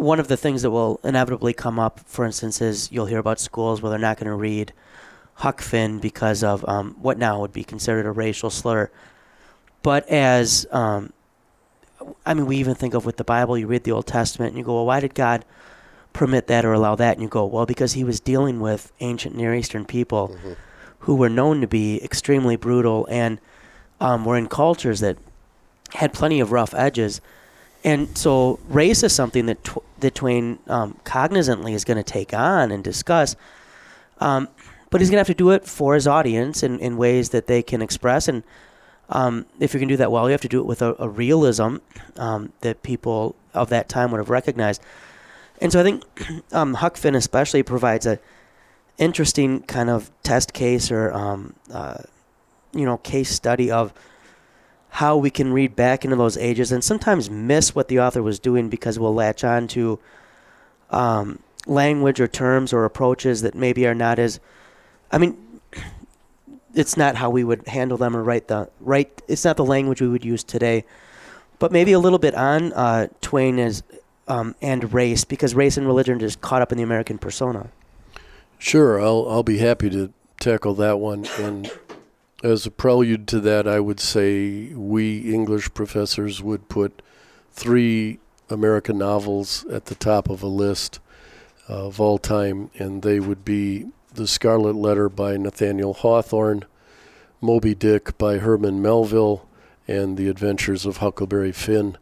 [0.00, 3.38] one of the things that will inevitably come up, for instance, is you'll hear about
[3.38, 4.72] schools where they're not going to read
[5.34, 8.90] Huck Finn because of um, what now would be considered a racial slur.
[9.82, 11.12] But as, um,
[12.24, 14.58] I mean, we even think of with the Bible, you read the Old Testament and
[14.58, 15.44] you go, well, why did God
[16.12, 17.14] permit that or allow that?
[17.14, 20.36] And you go, well, because he was dealing with ancient Near Eastern people
[21.00, 23.40] who were known to be extremely brutal and
[24.00, 25.16] um, were in cultures that
[25.94, 27.20] had plenty of rough edges.
[27.84, 32.34] And so race is something that, Tw- that Twain um, cognizantly is going to take
[32.34, 33.36] on and discuss.
[34.18, 34.48] Um,
[34.90, 37.46] but he's going to have to do it for his audience in, in ways that
[37.46, 38.28] they can express.
[38.28, 38.42] And
[39.10, 41.08] um, if you can do that well, you have to do it with a, a
[41.08, 41.76] realism
[42.16, 44.80] um, that people of that time would have recognized.
[45.60, 46.04] And so I think
[46.52, 48.18] um, Huck Finn especially provides a
[48.98, 51.98] interesting kind of test case or um, uh,
[52.72, 53.92] you know case study of
[54.90, 58.38] how we can read back into those ages and sometimes miss what the author was
[58.38, 59.98] doing because we'll latch on to
[60.90, 64.38] um, language or terms or approaches that maybe are not as
[65.12, 65.36] I mean,
[66.74, 69.22] it's not how we would handle them or write the write.
[69.28, 70.84] It's not the language we would use today.
[71.58, 73.82] But maybe a little bit on uh, Twain is
[74.28, 77.70] um, and race because race and religion is caught up in the American persona.
[78.58, 81.26] Sure, I'll I'll be happy to tackle that one.
[81.38, 81.70] And
[82.42, 87.02] as a prelude to that, I would say we English professors would put
[87.52, 88.18] three
[88.48, 91.00] American novels at the top of a list
[91.68, 93.86] of all time, and they would be
[94.20, 96.66] The Scarlet Letter by Nathaniel Hawthorne,
[97.40, 99.48] Moby Dick by Herman Melville,
[99.88, 101.96] and The Adventures of Huckleberry Finn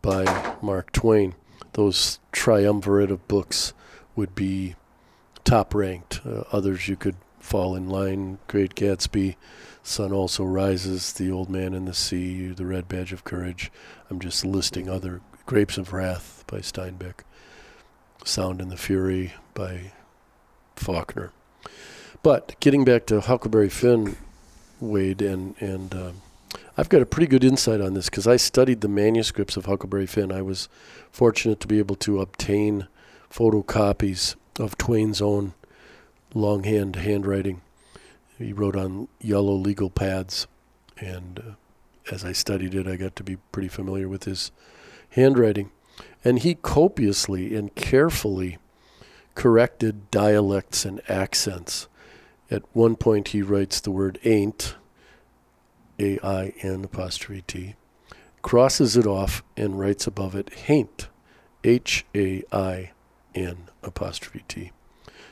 [0.00, 1.34] by Mark Twain.
[1.74, 3.74] Those triumvirate of books
[4.16, 4.74] would be
[5.44, 6.22] top ranked.
[6.24, 9.36] Uh, others you could fall in line Great Gatsby,
[9.82, 13.70] Sun Also Rises, The Old Man in the Sea, The Red Badge of Courage.
[14.08, 17.16] I'm just listing other Grapes of Wrath by Steinbeck,
[18.24, 19.92] Sound and the Fury by
[20.74, 21.32] Faulkner.
[22.22, 24.16] But getting back to Huckleberry Finn,
[24.78, 26.22] Wade, and and um,
[26.76, 30.06] I've got a pretty good insight on this because I studied the manuscripts of Huckleberry
[30.06, 30.30] Finn.
[30.30, 30.68] I was
[31.10, 32.88] fortunate to be able to obtain
[33.30, 35.54] photocopies of Twain's own
[36.34, 37.62] longhand handwriting.
[38.38, 40.46] He wrote on yellow legal pads,
[40.98, 44.50] and uh, as I studied it, I got to be pretty familiar with his
[45.10, 45.70] handwriting.
[46.24, 48.58] And he copiously and carefully
[49.34, 51.88] corrected dialects and accents.
[52.50, 54.74] At one point, he writes the word ain't,
[55.98, 57.74] A I N apostrophe T,
[58.42, 61.08] crosses it off and writes above it haint,
[61.62, 62.90] H A I
[63.34, 64.72] N apostrophe T.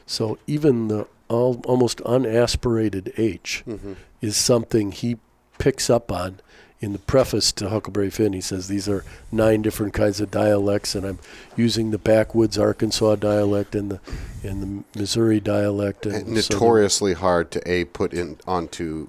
[0.07, 3.95] So even the al- almost unaspirated H Mm-hmm.
[4.21, 5.17] is something he
[5.59, 6.41] picks up on
[6.81, 8.33] in the preface to Huckleberry Finn.
[8.33, 11.19] He says these are nine different kinds of dialects, and I'm
[11.57, 14.01] using the backwoods Arkansas dialect and the
[14.45, 16.07] and the Missouri dialect.
[16.07, 19.09] And And southern- notoriously hard to a put in onto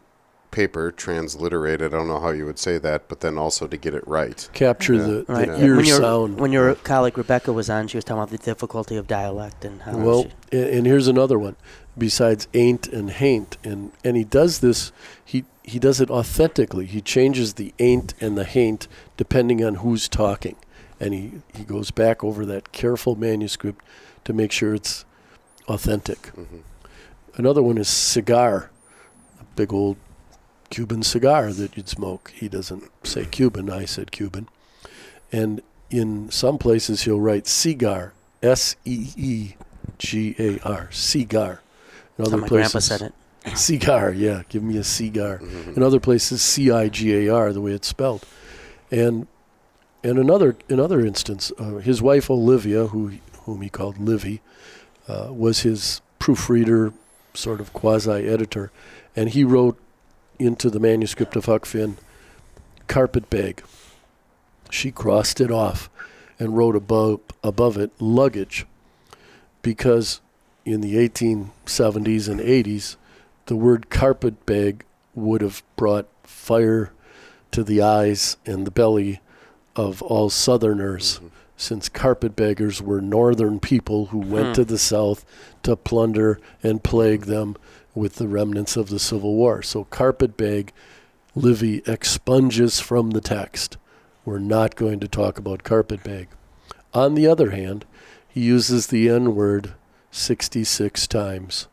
[0.52, 1.94] paper, transliterated.
[1.94, 4.50] I don't know how you would say that, but then also to get it right.
[4.54, 5.02] capture Yeah.
[5.04, 5.48] the, the Right.
[5.48, 5.64] Yeah.
[5.64, 6.40] ear when your sound.
[6.40, 9.84] when your colleague Rebecca was on, she was talking about the difficulty of dialect and
[9.84, 9.96] how.
[9.96, 11.56] Well, she, and here's another one.
[11.96, 14.92] Besides ain't and haint, and and he does this.
[15.24, 16.86] He he does it authentically.
[16.86, 20.56] He changes the ain't and the haint depending on who's talking,
[21.00, 23.84] and he he goes back over that careful manuscript
[24.26, 25.06] to make sure it's
[25.68, 26.32] authentic.
[26.36, 26.62] Mhm.
[27.36, 28.72] Another one is cigar,
[29.40, 29.98] a big old
[30.70, 32.32] Cuban cigar that you'd smoke.
[32.36, 33.70] He doesn't say Cuban.
[33.70, 34.48] I said Cuban,
[35.32, 39.54] and in some places he'll write cigar, S E E
[39.98, 41.62] G A R, cigar.
[42.18, 43.14] In that's how other my grandpa said it.
[43.56, 44.12] cigar.
[44.12, 45.40] Yeah, give me a cigar.
[45.40, 45.78] Mhm.
[45.78, 48.26] In other places, C I G A R, the way it's spelled.
[48.92, 49.28] And
[50.04, 53.14] in another another instance, uh, his wife Olivia, who
[53.46, 54.42] whom he called Livy,
[55.08, 56.94] uh, was his proofreader,
[57.34, 58.72] sort of quasi editor,
[59.16, 59.78] and he wrote
[60.38, 61.98] into the manuscript of Huck Finn,
[62.88, 63.64] carpet bag.
[64.70, 65.90] She crossed it off
[66.38, 68.66] and wrote above above it luggage,
[69.62, 70.22] because
[70.66, 72.96] in the 1870s and 80s,
[73.50, 74.86] the word carpet bag
[75.16, 76.92] would have brought fire
[77.50, 79.20] to the eyes and the belly
[79.76, 81.30] of all Southerners, Mhm.
[81.58, 84.54] since carpetbaggers were Northern people who went Hmm.
[84.54, 85.26] to the South
[85.64, 87.56] to plunder and plague them
[87.96, 89.64] with the remnants of the Civil War.
[89.64, 90.72] So, carpetbag,
[91.34, 93.78] Livy expunges from the text.
[94.26, 96.28] We're not going to talk about carpetbag.
[96.94, 97.86] On the other hand,
[98.28, 99.74] he uses the N word
[100.12, 101.68] 66 times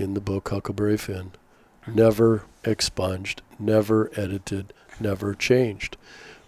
[0.00, 1.32] in the book Huckleberry Finn.
[1.86, 5.96] Never expunged, never edited, never changed.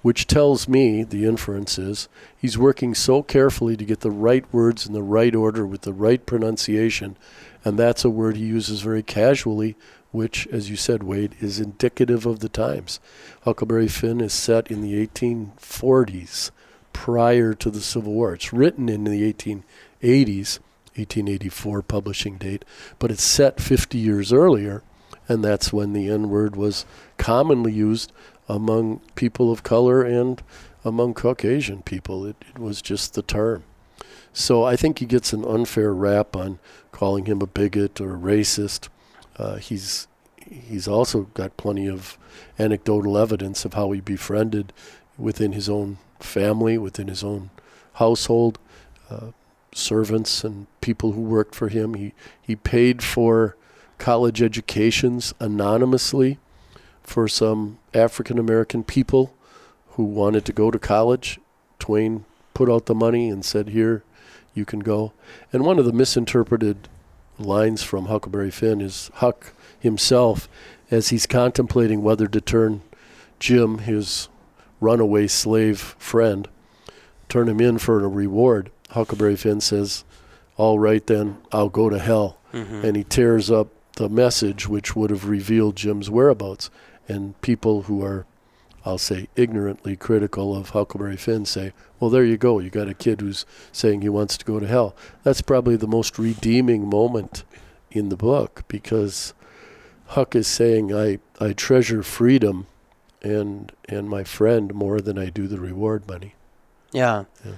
[0.02, 4.86] Which tells me the inference is he's working so carefully to get the right words
[4.86, 7.16] in the right order with the right pronunciation,
[7.64, 9.76] and that's a word he uses very casually,
[10.10, 12.98] which, as you said, Wade, is indicative of the times.
[13.42, 16.50] Huckleberry Finn is set in the 1840s,
[16.92, 18.34] prior to the Civil War.
[18.34, 20.58] It's written in the 1880s,
[20.96, 22.64] 1884 publishing date,
[22.98, 24.82] but it's set 50 years earlier,
[25.28, 26.84] and that's when the N word was
[27.16, 28.12] commonly used
[28.48, 30.42] among people of color and
[30.84, 32.24] among Caucasian people.
[32.26, 33.64] It, it was just the term.
[34.32, 36.58] So I think he gets an unfair rap on
[36.92, 38.88] calling him a bigot or a racist.
[39.36, 40.06] Uh, he's
[40.44, 42.18] he's also got plenty of
[42.58, 44.72] anecdotal evidence of how he befriended
[45.16, 47.50] within his own family, within his own
[47.94, 48.58] household,
[49.10, 49.28] uh,
[49.72, 51.94] servants and people who worked for him.
[51.94, 53.56] He he paid for
[53.98, 56.38] college educations anonymously
[57.02, 59.34] for some African American people
[59.90, 61.38] who wanted to go to college.
[61.78, 64.02] Twain put out the money and said, "Here,
[64.54, 65.12] you can go."
[65.52, 66.88] And one of the misinterpreted
[67.38, 70.48] lines from Huckleberry Finn is Huck himself
[70.90, 72.82] as he's contemplating whether to turn
[73.38, 74.28] Jim, his
[74.80, 76.48] runaway slave friend,
[77.28, 78.70] turn him in for a reward.
[78.90, 80.04] Huckleberry Finn says,
[80.56, 82.38] All right, then, I'll go to hell.
[82.52, 82.84] Mm-hmm.
[82.84, 86.70] And he tears up the message which would have revealed Jim's whereabouts.
[87.08, 88.26] And people who are,
[88.84, 92.58] I'll say, ignorantly critical of Huckleberry Finn say, Well, there you go.
[92.58, 94.94] You got a kid who's saying he wants to go to hell.
[95.22, 97.44] That's probably the most redeeming moment
[97.90, 99.34] in the book because
[100.06, 102.66] Huck is saying, I, I treasure freedom
[103.22, 106.34] and and my friend more than I do the reward money.
[106.92, 107.24] Yeah.
[107.44, 107.52] Yeah.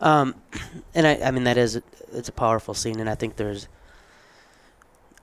[0.00, 0.34] Um,
[0.94, 1.80] and I, I mean that is
[2.12, 3.68] it's a powerful scene, and I think there's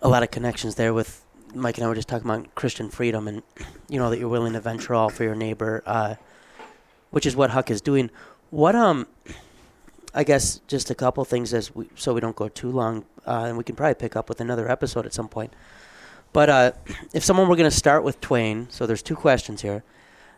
[0.02, 1.24] a lot of connections there with
[1.56, 3.44] Mike and I were just talking about Christian freedom, and
[3.90, 6.16] you know that you're willing to venture all for your neighbor, uh,
[7.12, 8.10] which is what Huck is doing.
[8.50, 9.08] What um,
[10.14, 13.46] I guess just a couple things as we so we don't go too long, uh,
[13.48, 15.54] and we can probably pick up with another episode at some point.
[16.34, 16.72] But uh,
[17.14, 19.84] if someone were going to start with Twain, so there's two questions here.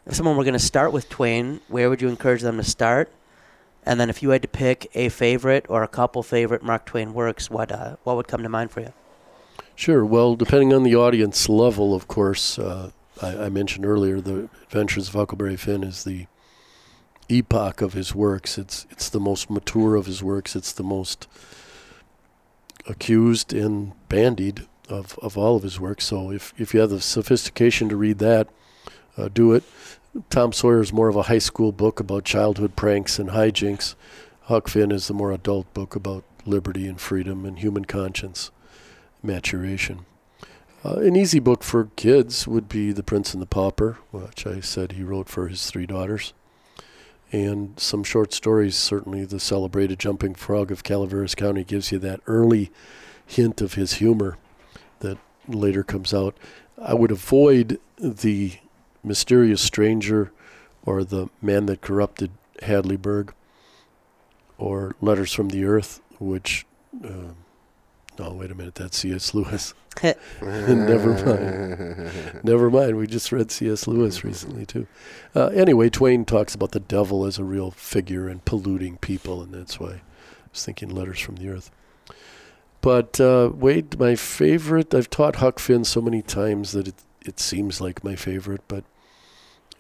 [0.06, 3.12] If someone were going to start with Twain, where would you encourage them to start?
[3.86, 7.14] And then if you had to pick a favorite or a couple favorite Mark Twain
[7.14, 8.94] works, what uh, what would come to mind for you?
[9.76, 10.06] Sure.
[10.06, 15.10] Well, depending on the audience level, of course, uh, I, I mentioned earlier the Adventures
[15.10, 16.28] of Huckleberry Finn is the
[17.30, 18.58] epoch of his works.
[18.58, 20.56] It's it's the most mature of his works.
[20.56, 21.28] It's the most
[22.88, 26.06] accused and bandied of, of all of his works.
[26.06, 28.48] So if, if you have the sophistication to read that,
[29.18, 29.64] uh, do it.
[30.30, 33.96] Tom Sawyer is more of a high school book about childhood pranks and hijinks.
[34.44, 38.50] Huck Finn is the more adult book about liberty and freedom and human conscience
[39.22, 40.06] maturation.
[40.86, 44.62] Uh, an easy book for kids would be The Prince and the Pauper, which I
[44.62, 46.34] said he wrote for his three daughters.
[47.32, 52.22] And some short stories, certainly The Celebrated Jumping Frog of Calaveras County gives you that
[52.28, 52.72] early
[53.26, 54.38] hint of his humor
[55.00, 56.38] that later comes out.
[56.82, 58.54] I would avoid the
[59.06, 60.32] mysterious stranger
[60.86, 62.32] or the man that corrupted
[62.62, 63.32] Hadleyburg
[64.58, 66.66] or Letters from the Earth, which,
[67.04, 67.34] uh,
[68.18, 69.34] no, wait a minute, that's C.S.
[69.34, 69.74] Lewis.
[70.42, 72.44] Never mind.
[72.44, 72.98] Never mind.
[72.98, 73.88] We just read C.S.
[73.88, 74.88] Lewis recently, too.
[75.36, 79.54] Uh, anyway, Twain talks about the devil as a real figure and polluting people, and
[79.54, 80.02] that's why I
[80.52, 81.72] was thinking Letters from the Earth.
[82.82, 87.40] But uh, Wade, my favorite, I've taught Huck Finn so many times that it, it
[87.40, 88.84] seems like my favorite, but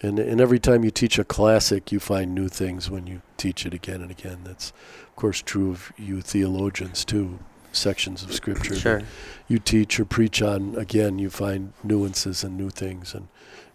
[0.01, 3.65] and, and every time you teach a classic, you find new things when you teach
[3.65, 4.39] it again and again.
[4.43, 4.71] That's,
[5.07, 7.39] of course, true of you theologians, too.
[7.71, 9.01] Sections of Scripture Sure.
[9.49, 13.27] you teach or preach on, again, you find nuances and new things and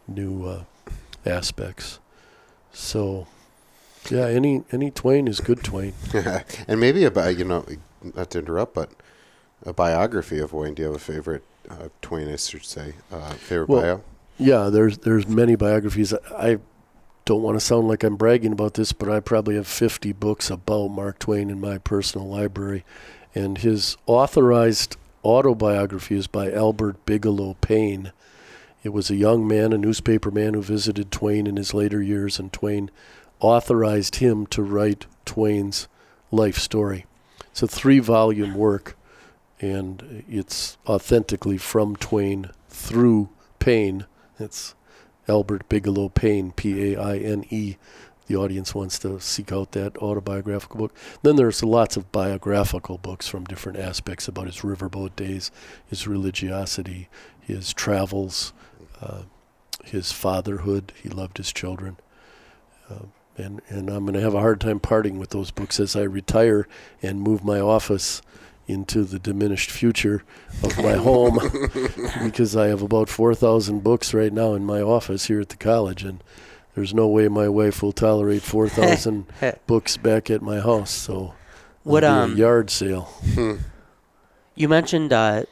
[0.09, 0.65] new uh,
[1.27, 1.99] aspects.
[2.73, 3.27] So,
[4.09, 5.93] yeah, any any Twain is good Twain.
[6.67, 7.67] and maybe about you know,
[8.03, 8.91] not to interrupt, but
[9.67, 10.73] a biography of Wayne.
[10.73, 12.27] Do you have a favorite uh, Twain?
[12.29, 14.03] I should say uh, favorite Well, bio.
[14.41, 16.15] Yeah, there's there's many biographies.
[16.35, 16.59] I
[17.27, 20.49] don't want to sound like I'm bragging about this, but I probably have 50 books
[20.49, 22.83] about Mark Twain in my personal library,
[23.35, 28.13] and his authorized autobiography is by Albert Bigelow Paine.
[28.83, 32.39] It was a young man, a newspaper man who visited Twain in his later years,
[32.39, 32.91] and Twain
[33.41, 35.87] authorized him to write Twain's
[36.31, 37.05] life story.
[37.51, 38.97] It's a three-volume work,
[39.61, 43.29] and it's authentically from Twain through
[43.59, 44.07] Paine.
[44.41, 44.75] It's
[45.29, 47.77] Albert Bigelow Paine, P A I N E.
[48.27, 50.95] The audience wants to seek out that autobiographical book.
[51.23, 55.51] Then there's lots of biographical books from different aspects about his riverboat days,
[55.87, 57.09] his religiosity,
[57.41, 58.53] his travels,
[59.03, 59.23] uh,
[59.85, 60.93] his fatherhood.
[61.03, 61.97] He loved his children.
[62.89, 65.97] Uh, and, and I'm going to have a hard time parting with those books as
[65.97, 66.69] I retire
[67.03, 68.23] and move my office
[68.71, 70.23] into the diminished future
[70.63, 71.39] of my home
[72.25, 76.05] because I have about 4,000 books right now in my office here at the college,
[76.05, 76.23] and
[76.75, 79.27] there's no way my wife will tolerate 4,000
[79.67, 80.91] books back at my house.
[80.91, 81.35] So,
[81.83, 83.13] What, um, a yard sale?
[84.55, 85.45] You mentioned uh,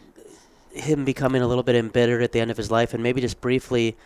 [0.72, 3.40] him becoming a little bit embittered at the end of his life, and maybe just
[3.40, 3.96] briefly,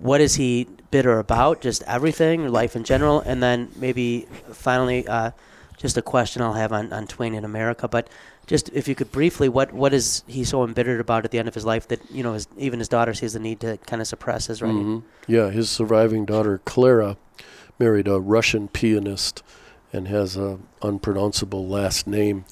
[0.00, 1.60] what is he bitter about?
[1.60, 5.30] Just everything, life in general, and then maybe finally, uh,
[5.76, 7.88] just a question I'll have on, on Twain in America.
[7.88, 8.08] But
[8.46, 11.48] just if you could briefly, what what is he so embittered about at the end
[11.48, 14.02] of his life that you know his, even his daughter sees the need to kind
[14.02, 14.84] of suppress his writing?
[14.84, 15.02] Mhm.
[15.26, 17.16] Yeah, his surviving daughter Clara
[17.78, 19.42] married a Russian pianist
[19.92, 22.44] and has a unpronounceable last name.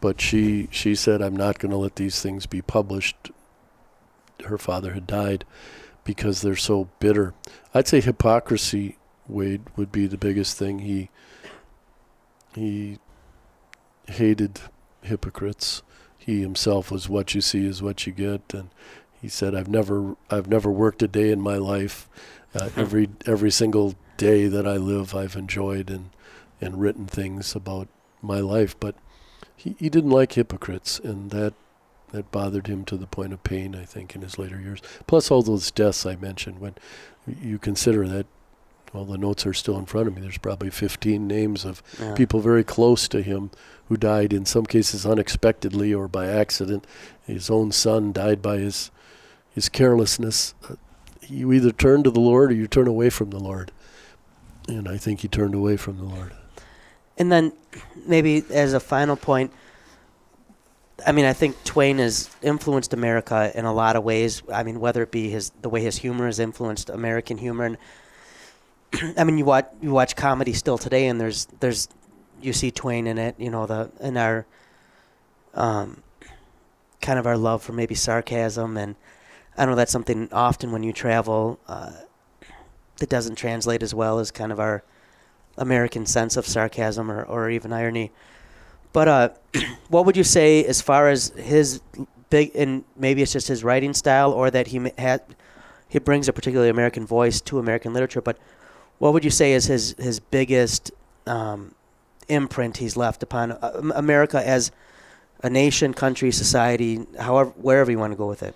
[0.00, 3.30] But she she said, "I'm not going to let these things be published."
[4.46, 5.44] Her father had died
[6.02, 7.32] because they're so bitter.
[7.72, 8.98] I'd say hypocrisy,
[9.28, 10.80] Wade, would be the biggest thing.
[10.80, 11.10] He
[12.56, 12.98] he
[14.08, 14.60] hated
[15.02, 15.82] hypocrites.
[16.18, 18.70] He himself was what you see is what you get, and
[19.20, 22.08] he said, "I've never I've never worked a day in my life.
[22.54, 26.10] Uh, every every single day that I live, I've enjoyed and
[26.60, 27.88] and written things about
[28.20, 28.94] my life, but."
[29.54, 31.54] He, he didn't like hypocrites, and that
[32.12, 34.80] that bothered him to the point of pain, I think, in his later years.
[35.06, 36.60] Plus all those deaths I mentioned.
[36.60, 36.74] When
[37.26, 38.26] you consider that,
[38.92, 40.22] well, the notes are still in front of me.
[40.22, 42.14] There's probably 15 names of Yeah.
[42.14, 43.50] people very close to him
[43.88, 46.86] who died, in some cases unexpectedly or by accident.
[47.26, 48.90] His own son died by his
[49.54, 50.54] his carelessness.
[50.68, 50.76] Uh,
[51.28, 53.70] You either turn to the Lord or you turn away from the Lord.
[54.68, 56.32] And I think he turned away from the Lord.
[57.18, 57.52] And then
[58.06, 59.52] maybe as a final point,
[61.06, 64.42] I mean, I think Twain has influenced America in a lot of ways.
[64.52, 67.76] I mean, whether it be his the way his humor has influenced American humor, and
[69.16, 71.88] I mean, you watch you watch comedy still today, and there's there's
[72.40, 73.34] you see Twain in it.
[73.38, 74.46] You know, the in our
[75.54, 76.02] um,
[77.00, 78.96] kind of our love for maybe sarcasm, and
[79.56, 81.92] I know that's something often when you travel uh,
[82.98, 84.82] that doesn't translate as well as kind of our
[85.58, 88.10] American sense of sarcasm or, or even irony.
[88.92, 89.28] But uh,
[89.88, 91.80] what would you say as far as his
[92.30, 95.22] big and maybe it's just his writing style or that he had
[95.86, 98.22] he brings a particularly American voice to American literature.
[98.22, 98.38] But
[98.98, 100.90] what would you say is his his biggest
[101.26, 101.74] um,
[102.28, 104.70] imprint he's left upon uh, America as
[105.42, 108.54] a nation, country, society, however wherever you want to go with it?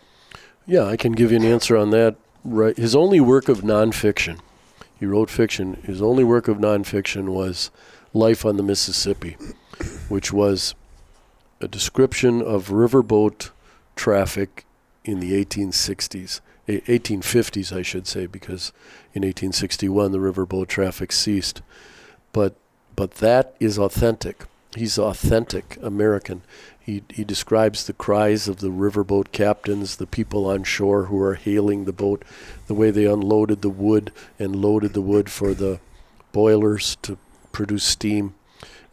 [0.66, 2.16] Yeah, I can give you an answer on that.
[2.44, 4.38] Right, his only work of nonfiction,
[4.98, 5.74] he wrote fiction.
[5.84, 7.70] His only work of nonfiction was
[8.14, 9.36] "Life on the Mississippi,"
[10.08, 10.74] which was
[11.60, 13.50] a description of riverboat
[13.96, 14.64] traffic
[15.04, 18.72] in the 1860s, eh, 1850s, I should say, because
[19.14, 21.62] in 1861 the riverboat traffic ceased.
[22.32, 22.54] But
[22.96, 24.44] but that is authentic.
[24.74, 26.42] He's authentic American.
[26.78, 31.34] He, he describes the cries of the riverboat captains, the people on shore who are
[31.34, 32.24] hailing the boat,
[32.68, 35.80] the way they unloaded the wood and loaded the wood for the
[36.32, 37.18] boilers to
[37.52, 38.34] produce steam,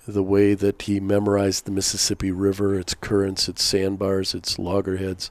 [0.08, 5.30] the way that he memorized the Mississippi River, its currents, its sandbars, its loggerheads.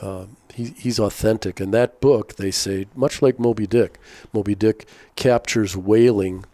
[0.00, 0.26] Uh,
[0.56, 1.60] he, he's authentic.
[1.60, 3.98] And that book, they say, much like Moby Dick,
[4.32, 6.46] Moby Dick captures whaling,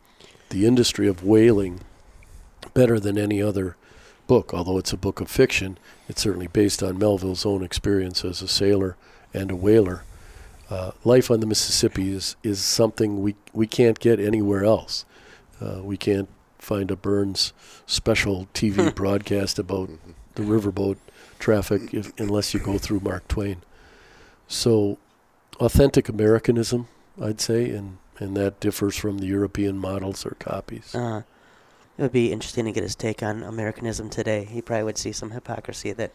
[0.50, 1.82] the industry of whaling,
[2.74, 3.76] better than any other
[4.26, 4.53] book.
[4.53, 5.78] Although it's a book of fiction,
[6.09, 8.96] it's certainly based on Melville's own experience as a sailor
[9.32, 10.03] and a whaler.
[10.68, 15.05] Uh, Life on the Mississippi is, is something we, we can't get anywhere else.
[15.61, 16.28] Uh, we can't
[16.59, 17.53] find a Burns
[17.86, 19.90] special TV broadcast about
[20.34, 20.96] the riverboat
[21.38, 23.62] traffic if, unless you go through Mark Twain.
[24.53, 24.98] So,
[25.61, 26.86] authentic Americanism,
[27.20, 30.94] I'd say, and, and that differs from the European models or copies.
[30.94, 31.22] Uh,
[31.96, 34.44] it would be interesting to get his take on Americanism today.
[34.44, 36.12] He probably would see some hypocrisy that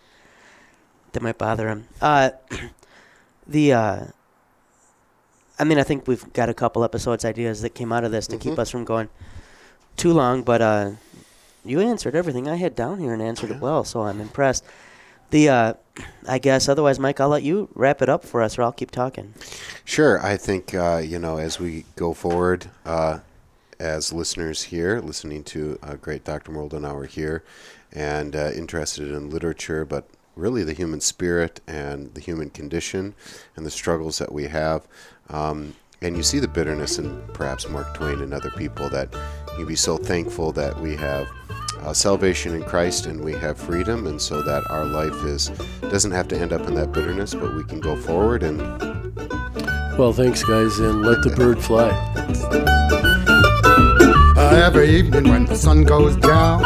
[1.14, 1.88] that might bother him.
[2.00, 2.30] Uh,
[3.48, 4.06] the uh,
[5.58, 8.28] I mean, I think we've got a couple episodes ideas that came out of this
[8.28, 8.60] to keep Mhm.
[8.60, 9.10] us from going
[9.96, 10.92] too long, but uh,
[11.66, 14.64] you answered everything I had down here and answered it well, so I'm impressed.
[15.30, 15.74] The uh,
[16.28, 18.92] I guess otherwise, Mike, I'll let you wrap it up for us, or I'll keep
[18.92, 19.34] talking.
[19.86, 20.24] Sure.
[20.24, 23.20] I think, uh, you know, as we go forward, uh,
[23.80, 26.52] as listeners here, listening to a great Dr.
[26.52, 27.44] Moldenhauer here,
[27.94, 33.16] and uh, interested in literature, but really the human spirit and the human condition
[33.56, 34.88] and the struggles that we have.
[35.30, 39.16] Um, and you see the bitterness in perhaps Mark Twain and other people that
[39.58, 41.28] you'd be so thankful that we have
[41.82, 45.50] uh, salvation in Christ and we have freedom, and so that our life is
[45.82, 48.60] doesn't have to end up in that bitterness, but we can go forward and
[49.98, 51.90] Well, thanks, guys, and let the bird fly.
[54.38, 56.62] Uh, every evening when the sun goes down,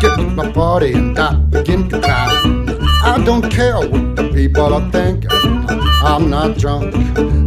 [0.00, 2.68] get with my party and I begin to clown.
[3.02, 5.30] I don't care what the people are thinking.
[6.02, 6.94] I'm not drunk,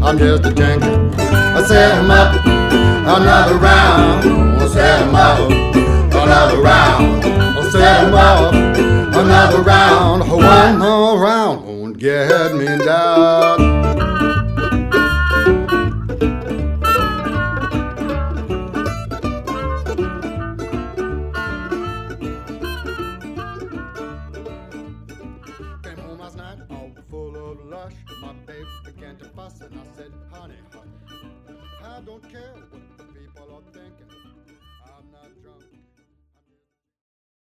[0.04, 1.10] I'm just a drinker.
[1.20, 4.62] I set set 'em up another round.
[4.62, 5.99] I set 'em up
[6.30, 7.26] another round.
[7.26, 10.30] I'll set 'em up another round.
[10.30, 13.69] One more round won't get me down.